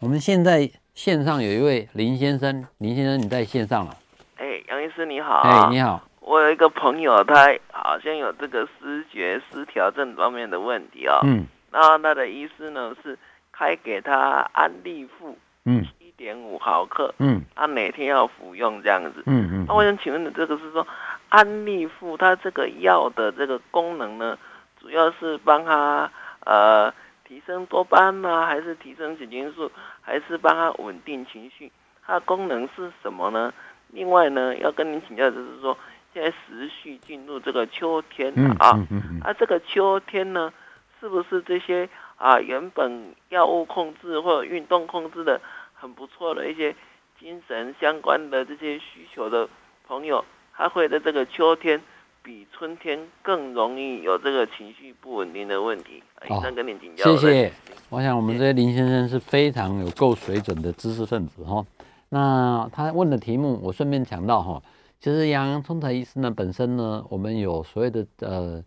[0.00, 3.96] 我们现在线上有一位林先生，林先生你在线上了。
[4.36, 5.40] 哎，杨医师你好。
[5.42, 6.02] 哎，你好。
[6.20, 11.20] 我有一个朋友，他好像有这个思觉失调症方面的问题哦。
[11.22, 11.46] 嗯。
[11.70, 13.18] 那他的医师呢是
[13.52, 15.38] 开给他安利富。
[15.64, 15.86] 嗯。
[15.98, 17.14] 一点五毫克。
[17.18, 17.40] 嗯。
[17.54, 19.22] 他每天要服用这样子。
[19.26, 19.64] 嗯嗯。
[19.68, 20.86] 那我想请问的这个是说。
[21.28, 24.38] 安利富它这个药的这个功能呢，
[24.78, 26.12] 主要是帮他
[26.44, 26.92] 呃
[27.24, 28.46] 提升多巴胺呢？
[28.46, 29.70] 还是提升血清素？
[30.00, 31.70] 还是帮他稳定情绪？
[32.04, 33.52] 它的功能是什么呢？
[33.88, 35.76] 另外呢，要跟您请教就是说，
[36.12, 40.52] 现在时序进入这个秋天了啊，嗯嗯嗯嗯、啊这个秋天呢，
[41.00, 45.40] 是不是这些啊原本药物控制或者运动控制的
[45.74, 46.74] 很不错的一些
[47.18, 49.48] 精神相关的这些需求的
[49.86, 50.24] 朋友？
[50.54, 51.80] 他会在这个秋天
[52.22, 56.02] 比春天更容易有这个情绪不稳定的问题。
[56.24, 57.16] 医生跟您请教。
[57.16, 57.52] 谢谢。
[57.88, 61.64] 我想我们这些林先生是非常有够水准的知识分子哈。
[62.08, 64.62] 那他问的题目，我顺便讲到哈，
[65.00, 68.62] 其实杨聪才医师呢本身呢，我们有所谓的呃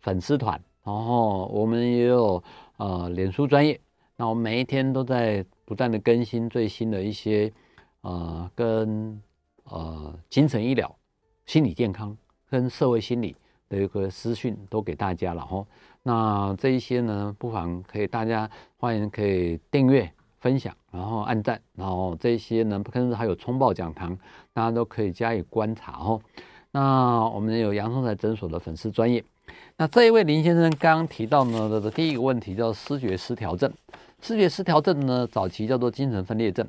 [0.00, 2.42] 粉丝团然后我们也有
[2.76, 3.80] 呃脸书专业，
[4.16, 7.50] 那我们每一天都在不断的更新最新的一些
[8.02, 9.20] 呃跟
[9.64, 10.94] 呃精神医疗、
[11.46, 12.16] 心理健康
[12.50, 13.34] 跟社会心理
[13.68, 15.64] 的一个资讯都给大家了哈。
[16.02, 24.16] 那这一些呢，不妨可以大家欢迎可以订阅、分享，然后按赞，然后这一些呢，甚至还有冲爆讲堂，
[24.52, 26.20] 大家都可以加以观察哦。
[26.70, 29.22] 那我们有杨松财诊所的粉丝专业。
[29.76, 33.72] 那这一位林先生刚刚提到呢的第一个问题叫思觉失调症。
[34.20, 36.66] 思觉失调症呢，早期叫做精神分裂症。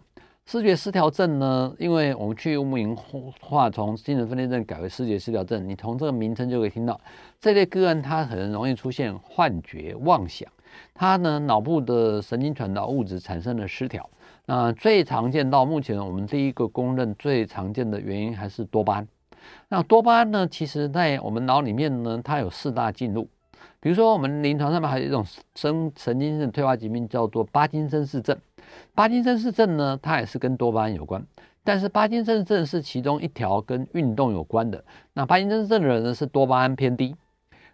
[0.51, 2.95] 视觉失调症呢，因为我们去污名
[3.39, 6.99] 化，从精神分裂症改为视觉失调症，你从这个名称就可以听到，
[7.39, 10.49] 这类个案它很容易出现幻觉、妄想，
[10.95, 14.09] 它呢脑部的神经传导物质产生了失调。
[14.47, 19.07] 那最常见到目前我们第一个公认最常见的原因还是多巴胺。
[19.67, 23.29] 那多巴胺呢，其实在我们脑里面呢，它有四大进路。
[23.79, 28.35] 比如说，我们临床上面还有一种神神经性退化疾病，叫做巴金森氏症。
[28.93, 31.25] 巴金森氏症呢，它也是跟多巴胺有关，
[31.63, 34.83] 但是巴金森症是其中一条跟运动有关的。
[35.13, 37.15] 那巴金森症的人呢，是多巴胺偏低。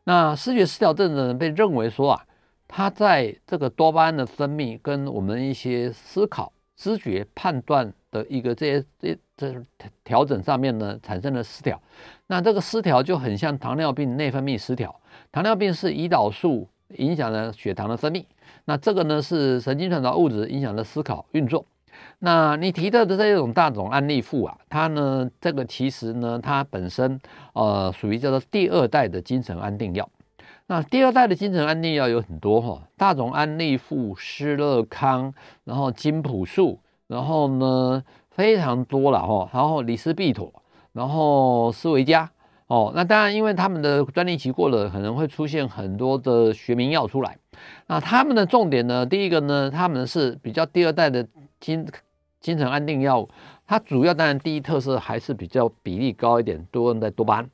[0.03, 2.25] 那视觉失调症的人被认为说啊，
[2.67, 9.55] 他在这个多巴胺的分泌跟我们一些思考、知觉、判断的一个这些这这
[10.03, 11.81] 调整上面呢，产生了失调。
[12.27, 14.95] 那这个失调就很像糖尿病内分泌失调。
[15.31, 18.23] 糖尿病是胰岛素影响了血糖的分泌，
[18.65, 21.65] 那这个呢是神经传导物质影响了思考运作。
[22.19, 27.19] 那你提到的这种大种安利富啊，它呢这个其实呢它本身
[27.54, 30.10] 呃属于叫做第二代的精神安定药。
[30.67, 40.51] 那第二代的精神安定药有很多哈，大种安利富、施乐康，然后金普素，然后呢非常多了哈，然后李斯必妥，
[40.91, 42.30] 然后斯维嘉。
[42.67, 47.38] 哦，那当然，因为他们的专利期过了，可能会出现很多的学名药出来。
[47.86, 51.28] 那他们的重点呢，第一个呢，他们是比较第二代的
[51.60, 51.88] 精
[52.39, 53.30] 精神安定药物，
[53.67, 57.49] 它主要当然第一特色还是比较比例高一点，多用在多巴胺。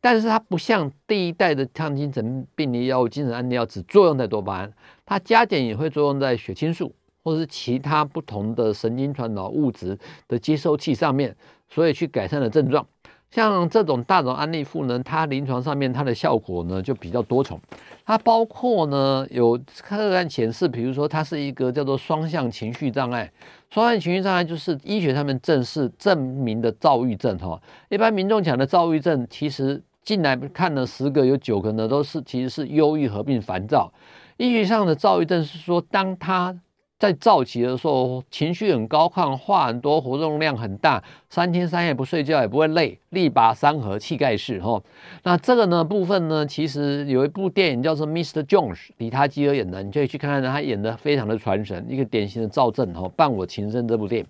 [0.00, 4.72] 但是它不像第一代的抗精神病的药物，精神安定药只作用在多巴胺，
[5.04, 11.36] 它加减也会作用在血清素或者是其他不同的神经传导物质的接收器上面，
[11.68, 12.86] 所以去改善了症状。
[13.34, 17.58] 像这种大种安利赋呢，它临床上面它的效果呢就比较多重，
[18.06, 23.28] 它包括呢有个案显示，比如说它是一个叫做双向情绪障碍，
[23.70, 27.60] 双向情绪障碍就是医学上面正式证明的躁郁症哈。
[27.88, 33.92] 一般民众讲的躁郁症，其实进来看了十个有九个呢都是其实是忧郁合并烦躁。
[34.36, 36.56] 医学上的躁郁症是说，当他
[36.98, 44.80] 在躁期的时候，情绪很高亢，话很多，活动量很大，三天三夜不睡觉也不会累，力拔山河，气盖世哈。
[45.24, 48.42] 那这个呢部分呢，其实有一部电影叫做《Mr.
[48.44, 53.10] Jones》，李塔基尔演的，你可以去看看，他演的非常的传神，一个典型的躁症哈。
[53.16, 54.26] 伴我情深这部电影。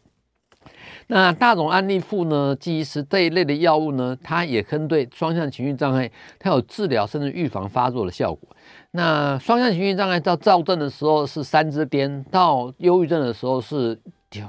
[1.08, 8.48] 那大种安利富呢，其实这一类的药物呢，它也针对双向情绪障碍，它有治疗甚至预防发作的效果。
[8.96, 13.98] 那双向情绪障碍到躁症的时候是三之巅，到忧郁症的时候是
[14.30, 14.44] 跌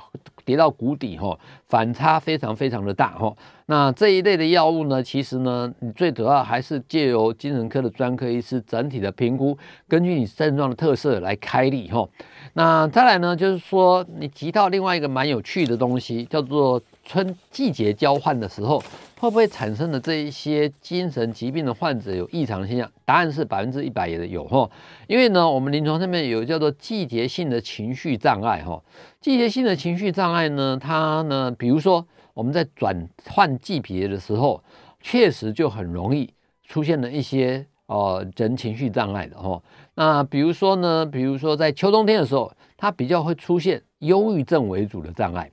[0.46, 1.36] 跌到谷底哈，
[1.68, 3.36] 反差非常非常的大哈。
[3.66, 12.08] 那这一类的药物呢，其实呢，你最主要还是借由精神科的专科医师整体的评估，根据你症状的特色来开立哈。
[12.54, 18.84] 那再来呢，就是说你提到另外一个蛮有趣的东西，叫做春季节交换的时候。
[19.18, 22.92] 会不会产生的这一些精神疾病的患者有异常的现象？
[23.06, 24.70] 答案是百分之一百也有哈，
[25.08, 28.82] 因为呢，我们临床上面有叫做季节性的情绪障碍哈。
[29.22, 34.62] 季节性的情绪障碍呢，它呢，比如说我们在转换季节的时候，
[35.02, 36.30] 确实就很容易
[36.68, 39.62] 出现了一些呃人情绪障碍的哈。
[39.96, 45.50] 那比如说呢，比如说在秋冬天的时候，它比较会出现忧郁症为主的障碍。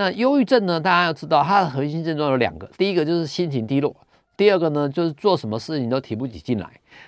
[0.00, 0.80] 那忧郁症呢？
[0.80, 3.94] 大家要知道，它的核心症状有两个，第一个就是心情低落，
[4.34, 6.66] 第二个呢就是做什么事情都提不起劲来。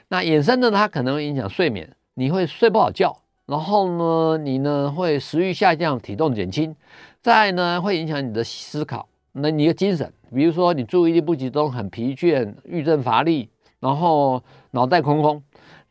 [0.09, 3.89] 那衍生的它可能会影响睡眠，你会睡不好觉，然后
[4.37, 6.77] 呢，你呢会食欲下降，体重减轻，
[7.23, 13.49] 再呢会影响你的思考，那你的精神，比如说你注意力不集中，很疲倦，郁症乏力，
[13.81, 15.43] 然后脑袋空空。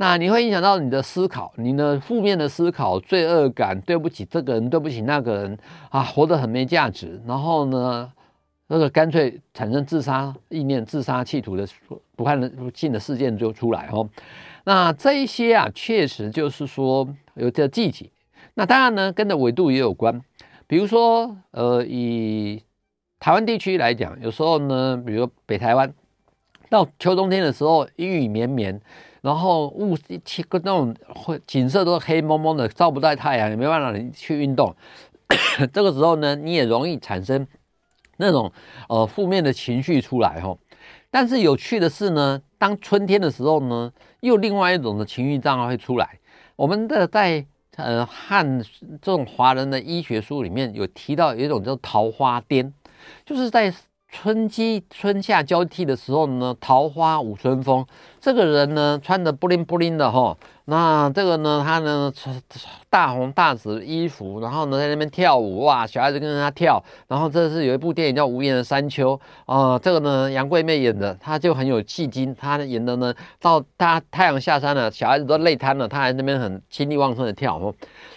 [0.02, 5.56] 那你会影响到你的思考，你的负面的思考、罪恶感、对不起这个人、对不起那个人
[5.92, 7.22] 啊，活得很没价值。
[7.28, 8.12] 然后呢，
[8.66, 11.68] 那个干脆产生自杀意念、自杀企图的
[12.16, 14.10] 不堪信的事件就出来哦。
[14.64, 18.10] 那这一些啊，确实就是说有这季节。
[18.56, 20.20] 那当然呢，跟的纬度也有关。
[20.66, 22.64] 比如说，呃，以
[23.20, 25.94] 台湾地区来讲，有时候呢，比如北台湾，
[26.72, 28.82] 到秋冬天的时候，阴雨绵绵。
[29.22, 29.96] 然后雾
[30.26, 30.96] 气跟那种
[31.46, 34.76] 景色都是黑蒙蒙的，照不到太阳，也没办法去运动。
[35.72, 37.48] 这个时候呢，你也容易产生
[38.18, 38.52] 那种
[38.90, 40.58] 呃负面的情绪出来哈。
[41.12, 46.20] 但是有趣的是呢，当春天的时候呢，又另外一种的情绪障碍会出来。
[46.56, 47.46] 我们的在
[47.76, 48.60] 呃汉
[49.02, 52.72] 这种华人的医学书里面有提到有一种叫桃花癫，
[53.24, 53.72] 就是在。
[54.12, 57.84] 春季春夏交替的时候呢，桃花舞春风。
[58.20, 62.40] 这个人呢，穿的布灵布灵的哈，那这个呢，他呢穿
[62.90, 66.84] 大红大紫的衣服，然后呢在那边跳舞，哇，小孩子跟着他跳。
[67.08, 77.74] 然后这是有一部电影叫《无言的山丘》啊、呃，这个呢杨贵媚演的，他就很有戏精，他演的呢到大太阳下山了，小孩子都累瘫了，他还那边很精力旺盛的跳。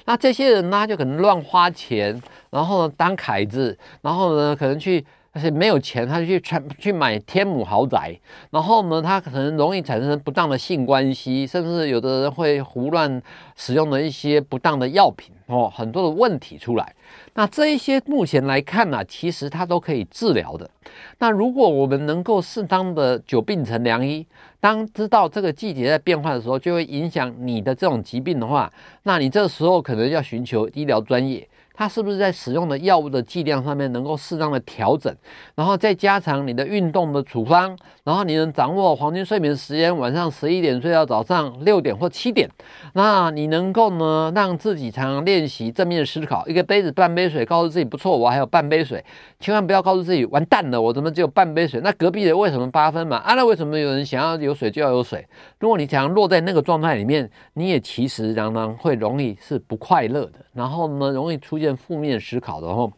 [0.06, 2.20] 那这些人呢，就可能乱花钱，
[2.50, 5.06] 然后呢当凯子，然后呢可能去。
[5.34, 8.16] 而且没有钱，他就去穿去买天母豪宅，
[8.50, 13.20] 然后呢，他可能容易产生不当的性关系，甚至有的人会胡乱
[13.56, 16.94] 使用的一些不当的药品哦，很多的问题出来。
[17.34, 20.70] 那这一些目前来看呢、其实它都可以治疗的。
[21.18, 24.24] 那如果我们能够适当的久病成良医，
[24.60, 28.72] 当知道这个季节在变化的时候，就会影响你的这种疾病的话，
[29.02, 31.46] 那你这时候可能要寻求医疗专业。
[31.76, 35.12] 它是不是在使用的药物的剂量上面能够适当的调整，
[35.56, 42.48] 然后再加强你的运动的处方，然后你能掌握黄金睡眠时间，晚上十一点睡到早上六点或七点，
[42.92, 49.04] 那你能够呢让自己常常练习正面思考，一个杯子半杯水，告诉自己不错，我还有半杯水，
[49.40, 51.80] 千万不要告诉自己完蛋了，我怎么只有半杯水？
[51.82, 53.16] 那隔壁的为什么八分嘛？
[53.16, 55.26] 啊，那为什么有人想要有水就要有水？
[55.58, 61.63] 如果你常常落在那个状态里面，你也其实常常会容易是不快乐的，然后呢容易出现。
[61.72, 62.92] 负面思考的哦，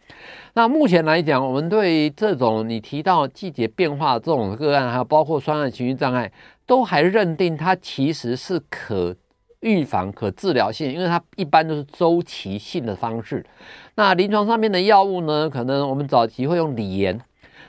[0.55, 6.33] 那目前来讲，我们对这种你提到季节变化这种个案，还有包括双向情绪障碍，
[6.65, 9.15] 都还认定它其实是可
[9.61, 13.45] 预防、可治疗性，因为它一般都是周期性的方式。
[13.97, 17.21] 那临床上面的药物呢，可能我们早期会用锂盐，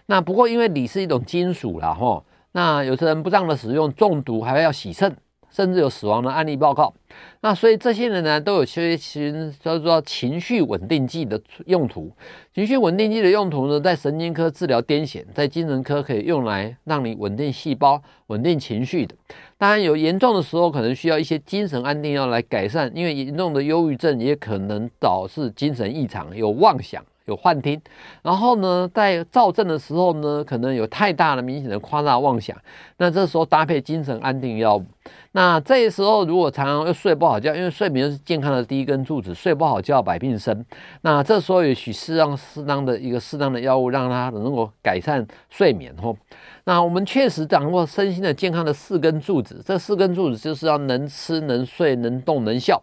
[0.05, 5.15] 那不过因为锂是一种金属啦，吼，那有些人不当的使用中毒，还要洗肾。
[5.57, 6.93] 甚至有死亡的案例报告，
[7.41, 12.11] 那所以这些人呢都有些情叫做情绪稳定剂的用途。
[12.53, 19.15] 情绪稳定剂的用途呢，在神经科治疗癫痫，在精神科可以用来让你稳定细胞、稳定情绪的。
[19.57, 27.03] 当然有严重的时候，可能需要一些精神安定药来改善，因为严重的忧郁症也可能导致精神异常，有妄想。
[27.25, 27.77] 有幻听，
[28.21, 32.55] 然后呢，在躁症的时候呢，可能有太大的明显的夸大妄想，
[32.95, 34.85] 那这时候搭配精神安定药物，
[35.33, 40.65] 那这时候如果常常又睡不好觉，因为睡眠是健康的第一根柱子，睡不好觉百病生，
[41.01, 46.17] 那这时候也许适当适当的一个适当的药物，让他能够改善睡眠吼。
[46.63, 52.81] 那我们确实掌握身心的健康的四根柱子，这四根柱子就是要能吃能睡能动能笑。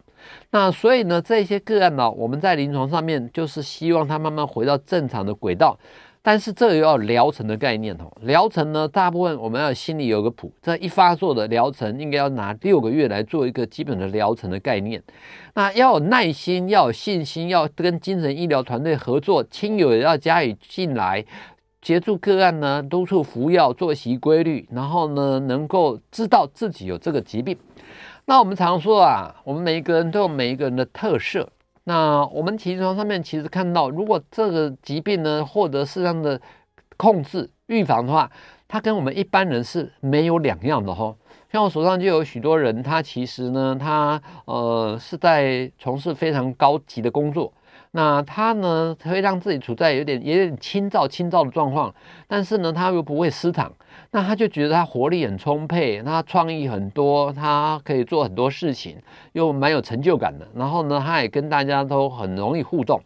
[0.52, 5.78] 那所以呢，这些个案呢，我们在临床上面就是希望他慢慢回到正常的轨道，
[6.26, 8.10] 但是这个要疗程的概念哦。
[8.22, 15.02] 疗程呢，大部分我们要心里有个谱，这一发作的疗程应该要拿六个月来做一个基本的疗程的概念。
[15.52, 21.22] 那要有耐心，要有信心，要跟精神医疗团队合作，亲友也要加以进来
[21.82, 27.54] 协助个案呢，督促服药、作息规律，然后呢，能够知道自己有这个疾病。
[28.24, 31.46] 那我们常说啊，我们每一个人都有每一个人的特色。
[31.84, 36.40] 那我们临床上面其实看到，如果这个疾病呢获得适当的
[36.96, 38.30] 控制、预防的话，
[38.66, 41.14] 它跟我们一般人是没有两样的哈。
[41.52, 47.52] 像我手上就有许多人，他其实呢，他呃是在从事非常高级的工作。
[47.96, 51.94] 那他呢，会让自己处在有点有点轻躁轻躁的状况，
[52.26, 53.72] 但是呢，他又不会失常，
[54.10, 58.96] 那他就觉得他活力很充沛，他创意很多，他可以做很多事情，
[59.32, 60.44] 又蛮有成就感的。
[60.56, 63.00] 然后呢，他也跟大家都很容易互动。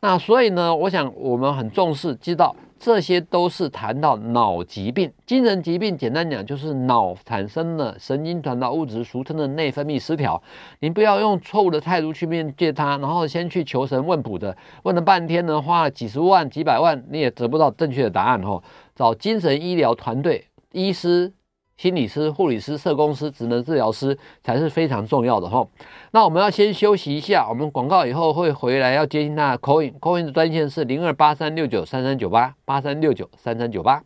[0.00, 2.54] 那所以呢，我想我们很重视，知道。
[2.78, 5.98] 这些都是谈到脑疾病、精神疾病。
[5.98, 10.40] 简单讲，就是脑产生了神经传导物质，俗称的内分泌失调。
[10.80, 18.40] 您不要用错误的态度去面对它，然后先去求神问卜的，问了半天呢，花了几十万、几百万，你也得不到正确的答案。
[18.42, 18.62] 哈，
[18.94, 21.32] 找精神医疗团队、医师。
[21.78, 25.64] 心理师、护理师、社工师、职能治疗师才是非常重要的哈。
[26.10, 34.02] 那我们要先休息一下，我们广告以后会回来要接听他的 call in，call in 的专线是零二八三六九三三九八八三六九三三九八。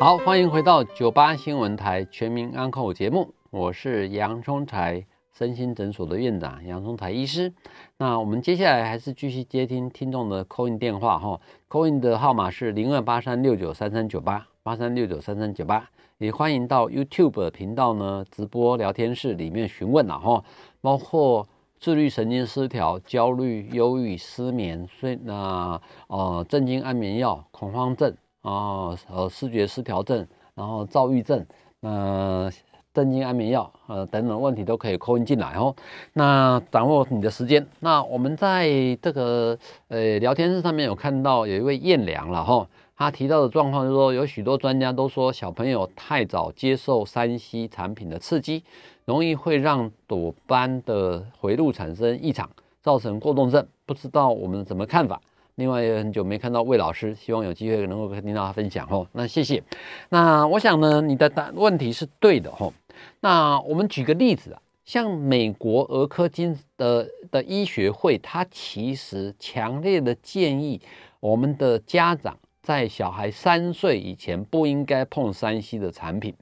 [0.00, 7.52] 好，欢迎回到九八新闻台全民安扣节目，我是杨聪财身心诊所的院长杨聪财医师。
[7.98, 11.40] 那我们接下来还是继续接听听众的 call in 电话哈
[11.70, 15.88] ，call in 的号码是零二八三六九三三九八八三六九三三九八。
[16.18, 20.42] 也欢迎到 YouTube 频道呢直播聊天室里面询问了哈，
[20.80, 21.46] 包括
[21.78, 28.10] 自律神经失调、焦虑、忧郁、失眠、睡那呃镇静安眠药、恐慌症
[28.40, 31.44] 啊呃视觉失调症，然后躁郁症，
[31.82, 32.50] 呃
[32.94, 35.76] 镇静安眠药呃等等问题都可以 call 进来哦。
[36.14, 38.70] 那掌握你的时间，那我们在
[39.02, 39.58] 这个
[39.88, 42.66] 呃聊天室上面有看到有一位燕良了哈。
[42.96, 48.64] 他提到的状况就是说，有许多专家都说，小朋友太早接受三 C 产品的刺激，
[49.04, 52.48] 容易会让多巴的回路产生异常，
[52.80, 53.66] 造成过动症。
[53.84, 55.20] 不知道我们怎么看法？
[55.56, 59.06] 另外也很久没看到魏老师，希望有机会能够听到他分享哦。
[59.12, 59.62] 那谢谢。
[60.08, 62.72] 那我想呢，你的答问题是对的哦。
[63.20, 70.80] 那我们举个例子啊，像美国儿科经的的医学会，他其实强烈的建议
[71.20, 72.34] 我们的家长。
[72.66, 76.34] 在小孩三岁以前不应该碰 3C 的产品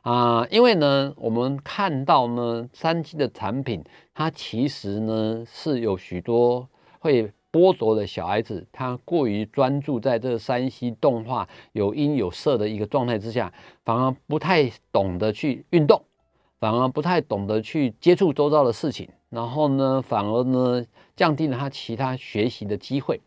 [0.00, 3.84] 啊、因为呢，我们看到呢，3C 的产品
[4.14, 6.66] 它其实呢是有许多
[7.00, 13.52] 会剥夺了小孩子他过于专注在这个 3C 动画有音有色的一个状态之下，
[13.84, 16.02] 反而不太懂得去运动，
[16.58, 20.82] 反而不太懂得去接触周遭的事情，然后呢，反而呢
[21.14, 23.20] 降低了他其他学习的机会。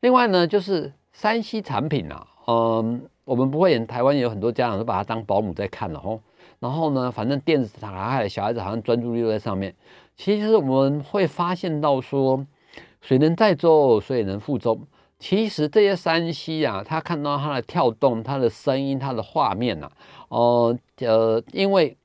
[0.00, 0.94] 另外呢，就是。
[1.12, 3.78] 山西产品啊，嗯，我们不会。
[3.86, 6.18] 台湾有很多家长都把它当保姆在看了哦。
[6.58, 9.74] 然后呢，反正电子打开，小孩子好像专注力都在上面。
[10.16, 12.46] 其实我们会发现到说，
[13.00, 14.78] 水能载舟，水也能覆舟。
[15.18, 19.92] 其实这些山西啊，他看到它的跳动、它的声音、它的画面呐、啊，
[20.28, 21.96] 呃呃，因为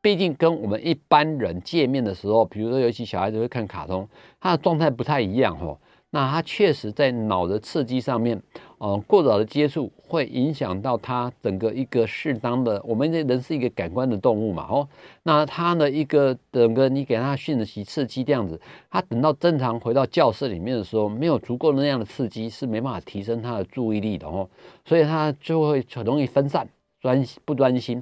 [0.00, 4.08] 毕竟跟我们一般人见面的时候，比如说尤其小孩子会看卡通，
[4.40, 5.78] 他的状态不太一样哦。
[6.14, 8.40] 那他确实在脑的刺激上面，
[8.76, 12.78] 呃，过早的接触会影响到他整个一个适当的。
[12.84, 14.86] 我们这人是一个感官的动物嘛，哦，
[15.22, 18.60] 那他的一个整个你给他讯息刺激这样子，
[18.90, 24.46] 他等到正常回到教室里面的时候，没有足够那样的刺激，是没办法提升他的注意力的哦，
[24.84, 26.68] 所以他就会很容易分散。
[27.02, 28.00] 专不专心，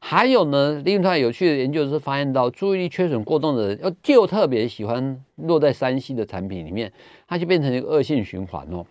[0.00, 6.92] 还有呢，另外有趣的研究是发现到，注意力缺损过动的人，就特别喜欢落在山西的产品里面，
[7.28, 8.84] 它就变成一个恶性循环哦。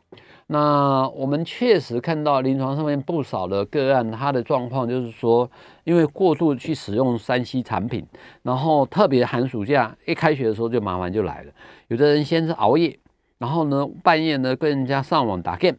[0.47, 5.51] 那我们确实看到临床上面不少的个案，它的状况就是说，
[5.83, 8.07] 因为过度去使用山西产品，
[8.43, 11.51] 然后特别寒暑假一开学的时候就麻烦就来了。
[11.89, 12.97] 有的人先是熬夜，
[13.37, 15.77] 然后呢半夜呢跟人家上网打 game，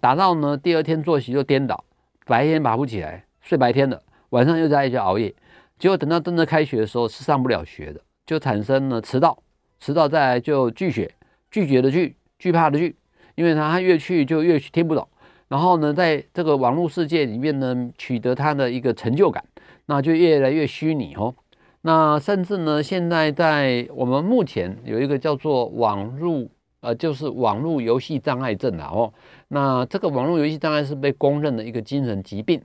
[0.00, 1.84] 打到呢第二天作息就颠倒。
[2.28, 5.34] 白天爬不起来，睡白天的，晚上又在一直熬夜，
[5.78, 9.42] 结果等到真的开学的时候是上不了学的，就产生了迟到，
[9.80, 11.10] 迟到再来就拒学，
[11.50, 12.94] 拒绝的拒，惧怕的惧，
[13.34, 15.08] 因为他越去就越听不懂，
[15.48, 19.42] 然后呢，在这个网络世界里面呢，取得他的一个成就感，
[19.86, 21.34] 那就越来越虚拟哦。
[21.80, 26.46] 那甚至呢，现在在我们目前有一个叫做网络。
[26.80, 29.12] 呃，就是网络游戏障碍症了哦。
[29.48, 32.62] 那这个网络游戏当然是被公认的一个精神疾病。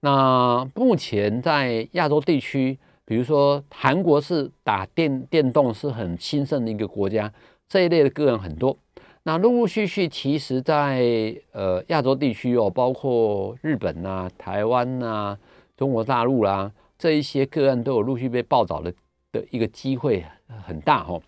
[0.00, 7.32] 那目前在亚洲地区，比如说韩国是打电电动是很兴盛的一个国家，
[7.68, 8.76] 这一类的个案很多。
[9.22, 15.38] 那陆陆续续，其实在呃亚洲地区哦，包括日本呐、台湾呐、
[15.76, 18.92] 中国大陆啦、这一些个案都有陆续被报道的
[19.32, 20.24] 的一个机会
[20.66, 21.22] 很大哦。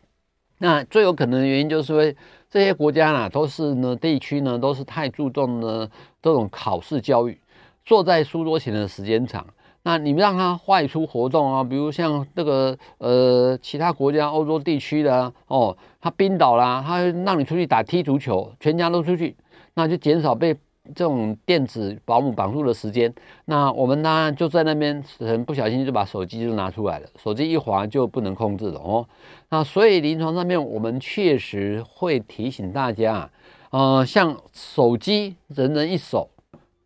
[0.58, 2.14] 那最有可能的原因就是说，
[2.50, 5.88] 这些国家啊，都是呢地区呢，都是太注重呢
[6.22, 7.38] 这种考试教育，
[7.84, 9.46] 坐在书桌前的时间长。
[9.82, 19.36] 那你们让他外出活动啊，比如像这个呃其他国家欧洲地区的哦，他冰岛啦，他让你出去打踢足球，全家都出去，
[19.74, 20.56] 那就减少被。
[20.94, 23.12] 这种电子保姆绑住的时间，
[23.46, 29.06] 那我们呢就在那边，很不小心就把手机就拿出来了，手机一滑就不能控制了哦。
[29.50, 33.30] 那所以临床上面我们确实会提醒大家，
[33.70, 36.30] 呃，像手机人人一手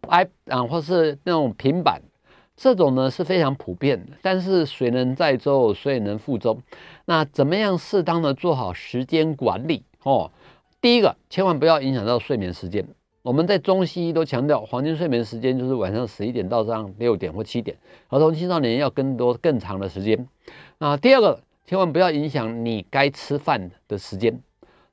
[0.08, 2.00] ，i 啊或是那种平板，
[2.56, 4.12] 这种呢是非常普遍的。
[4.22, 6.58] 但是水能载舟，水能覆舟。
[7.06, 10.30] 那怎么样适当的做好时间管理哦？
[10.80, 12.86] 第一个，千万不要影响到睡眠时间。
[13.22, 17.76] 我们在中西医都强调，黄金睡眠时间就是晚上十一点到早上六点或七点，
[18.08, 20.26] 儿童青少年要更多更长的时间。
[20.78, 24.40] 那第二个，千万不要影响你该吃饭的时间。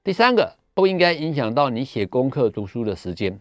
[0.03, 3.39] 第三个，不应该影响到你写功课读书的时间。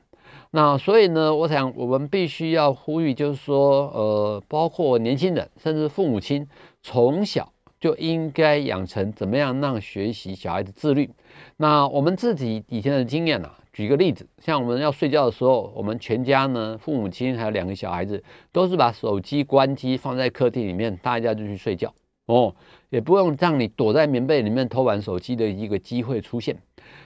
[0.53, 6.47] 那所以呢，我想我们必须要呼吁，就是说，呃，包括年轻人甚至父母亲，
[6.81, 11.11] 从小就应该养成怎么样让学习小孩子自律。
[11.57, 13.59] 那我们自己以前的经验呢、啊？
[13.77, 21.93] 举个例子，像我们要睡觉的时候，我们全家呢，父母亲还有两个小孩子，都是把手机关机放在客厅里面，大家就去睡觉
[22.25, 22.57] 哦，
[22.89, 26.57] 也不用让你躲在棉被里面偷玩手机的一个机会出现。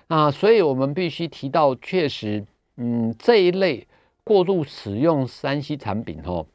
[0.06, 2.46] 啊，所以我们必须提到，确实，
[2.76, 3.84] 嗯，这一类
[4.22, 6.46] 过度使用三 C 产品哦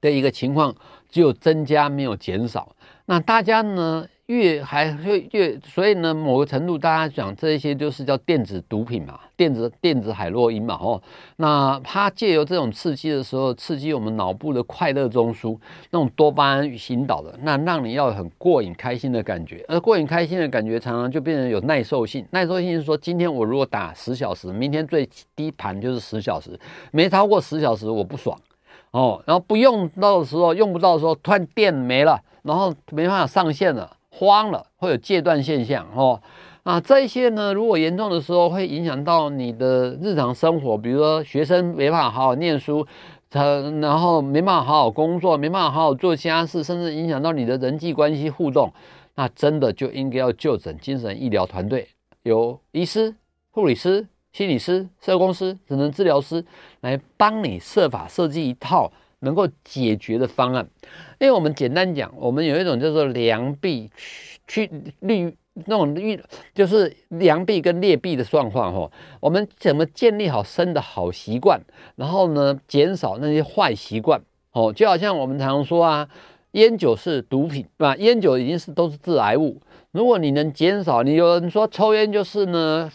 [0.00, 0.74] 的一个情况，
[1.10, 2.74] 只有增加没有减少。
[3.04, 4.08] 那大家呢？
[4.32, 11.00] 越还会越，所以呢，某个程度，大家讲这一些就是叫电子毒品嘛，电子电子海洛因嘛，哦，
[11.36, 15.58] 那它借由这种刺激的时候，刺激我们脑部的快乐中枢，
[15.90, 25.06] 那种多巴胺引导的，那让你要很过瘾开心的感觉，而过瘾开心的感觉常常就变成有耐受性，耐受性是说，今天我如果打十小时，明天最
[25.36, 26.58] 低盘就是十小时，
[26.90, 28.38] 没超过十小时我不爽，
[28.92, 33.98] 哦，然后不用到的时候，用不到的时候，突然电没了，然后没办法上线了。
[34.14, 36.20] 慌了，会有戒断现象哦。
[36.62, 42.86] 啊，这些呢，如果严重的时候，会影响到你的日常生活，比如说学生没办法好好念书，
[43.28, 43.42] 他
[43.80, 48.72] 然后没办法好好工作，没办法好好做家事，甚至影响到你的人际关系互动，
[49.16, 51.88] 那真的就应该要就诊精神医疗团队，
[52.22, 53.12] 有医师、
[53.50, 56.44] 护理师、心理师、社工师、职能治疗师
[56.82, 58.92] 来帮你设法设计一套。
[59.22, 60.68] 能够解决的方案，
[61.18, 63.90] 因为我们简单讲，我们有一种叫做良币
[64.46, 64.70] 去
[65.00, 65.34] 利
[65.66, 66.20] 那种利，
[66.54, 68.90] 就是良币跟劣币的状况哈。
[69.20, 71.60] 我们怎么建立好生的好习惯，
[71.96, 74.20] 然后呢，减少那些坏习惯
[74.52, 74.72] 哦。
[74.72, 76.08] 就好像我们常常说啊，
[76.52, 77.96] 烟酒是毒品，对吧？
[77.96, 79.60] 烟酒已经是都是致癌物。
[79.92, 82.90] 如果你能减少，你有人说抽烟就是呢。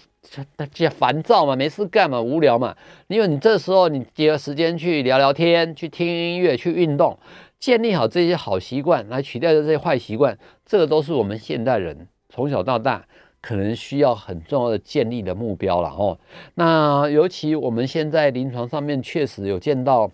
[0.73, 2.75] 这烦躁嘛，没事干嘛，无聊嘛。
[3.07, 7.17] 因为你这时候你结合时间去聊聊天，去听音乐，去运动，
[7.59, 13.05] 建立好这些好习惯，来取代这些坏习惯，这个都是我们现代人从小到大
[13.41, 16.17] 可能需要很重要的建立的目标了哦。
[16.55, 20.11] 那尤其我们现在临床上面确实有见到，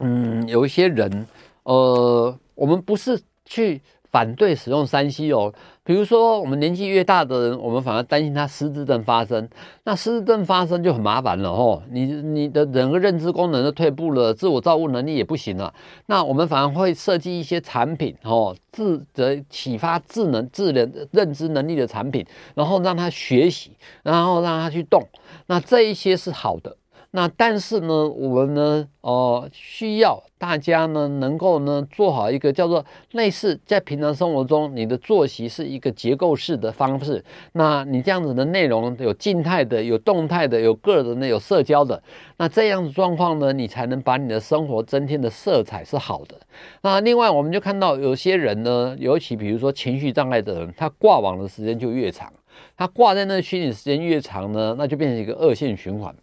[0.00, 1.26] 嗯，有一些人，
[1.62, 3.80] 呃，我们不是去。
[4.08, 5.52] 反对使用三 C 哦，
[5.86, 9.48] 比如说我们年纪越大的人，我们反而担心他失智症发生。
[9.84, 15.72] 那失智症发生就很麻烦了哦，你你的整个认知功能都退步了，自我照顾能力也不行了。
[16.06, 22.26] 那我们反而会设计一些产品哦，智的启发智能、智能认知能力的产品，
[22.56, 23.70] 然后让他学习，
[24.02, 25.06] 然后让他去动。
[25.46, 26.76] 那这一些是好的。
[27.12, 37.24] 那但是呢，我们呢，哦、呃，需要大家呢，能够呢，做好一个叫做类似在平常生活中，你的作息是一个结构式的方式。
[37.52, 42.02] 那你这样子的内容有静态的，有动态的，有个人的，有社交的。
[42.36, 46.38] 那这样子状况呢，你才能把你的生活增添的色彩是好的。
[46.82, 52.30] 那另外，我们就看到有些人呢，尤其比如说情绪障碍的人，他挂网的时间就越长，
[52.76, 56.14] 他挂在那虚拟时间越长呢，那就变成一个恶性循环。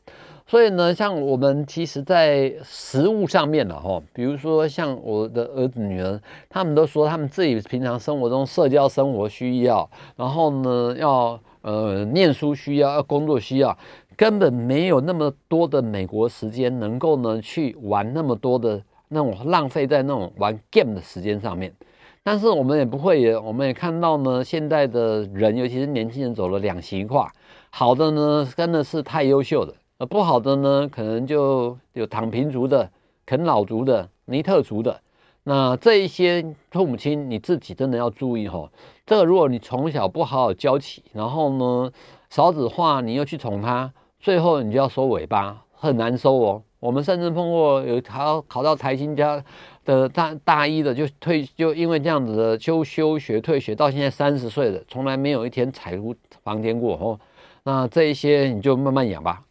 [0.46, 6.20] 所以呢，像我们其实，在食物上面了哈，比如说像我的儿子女儿，
[6.50, 13.76] 他们都说他们自己平常生活中社交生活需要，然后呢，要呃念书需要，要工作需要，
[14.16, 21.74] 根本没有那么多的美国时间能够呢去玩那么多的那种浪费在那种玩 game 的时间上面。
[22.22, 27.32] 但是我们也不会也，我们也看到呢，现在的人，尤其是年轻人，走了两极化，
[27.70, 29.74] 好的呢，真的是太优秀的。
[30.00, 32.90] 呃，不好的呢，可能就有躺平族的、
[33.26, 35.00] 啃老族的、尼特族的。
[35.44, 38.70] 那这一些父母亲，你自己真的要注意哈。
[39.06, 41.92] 这个如果你从小不好好教起，然后呢，
[42.30, 46.64] 少子化你又去宠他，最后你就要收尾巴，很难收哦。
[46.80, 49.42] 我们甚至碰过有考考到台清交
[49.86, 57.20] 的大大一的，就退，就因为这样子的休休学退学，到现在三十岁了，从来没有一天踩出房间过哦。
[57.64, 59.44] 那这一些你就慢慢养吧。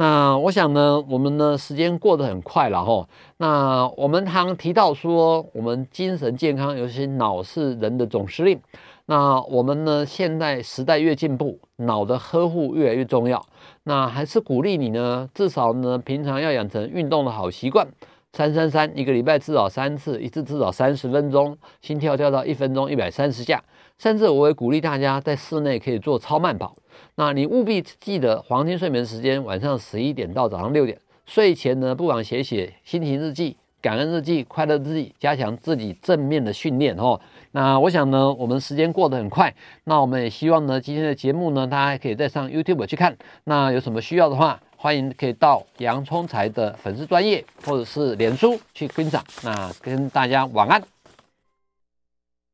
[0.00, 3.06] 那我想呢，我们呢时间过得很快了哈。
[3.36, 8.58] 那我们常提到说，我们精神健康，尤其脑是人的总司令。
[9.04, 13.44] 那我们呢，现在时代越进步，脑的呵护越来越重要。
[13.82, 17.86] 那还是鼓励你呢，至少呢，平常要养成运动的好习惯。
[18.32, 23.62] 三三三，一个礼拜至少三次，一次至少三十分钟，心跳跳到一分钟一百三十下。
[23.98, 26.74] 甚至我会鼓励大家在室内可以做超慢跑。
[27.20, 30.98] 那你务必记得黄金睡眠时间，晚上十一点到早上六点。
[31.26, 37.20] 睡前呢，不妨写写心情日记、感恩日记、快乐日记，加强自己正面的训练哦。
[37.50, 39.54] 那我想呢，我们时间过得很快，
[39.84, 43.14] 那我们也希望呢，今天的节目呢，大家可以再上 YouTube 去看。
[43.44, 49.22] 那有什么需要的话，欢迎可以到杨聪财的粉丝专业或者是脸书去观赏。
[49.42, 50.82] 那跟大家晚安。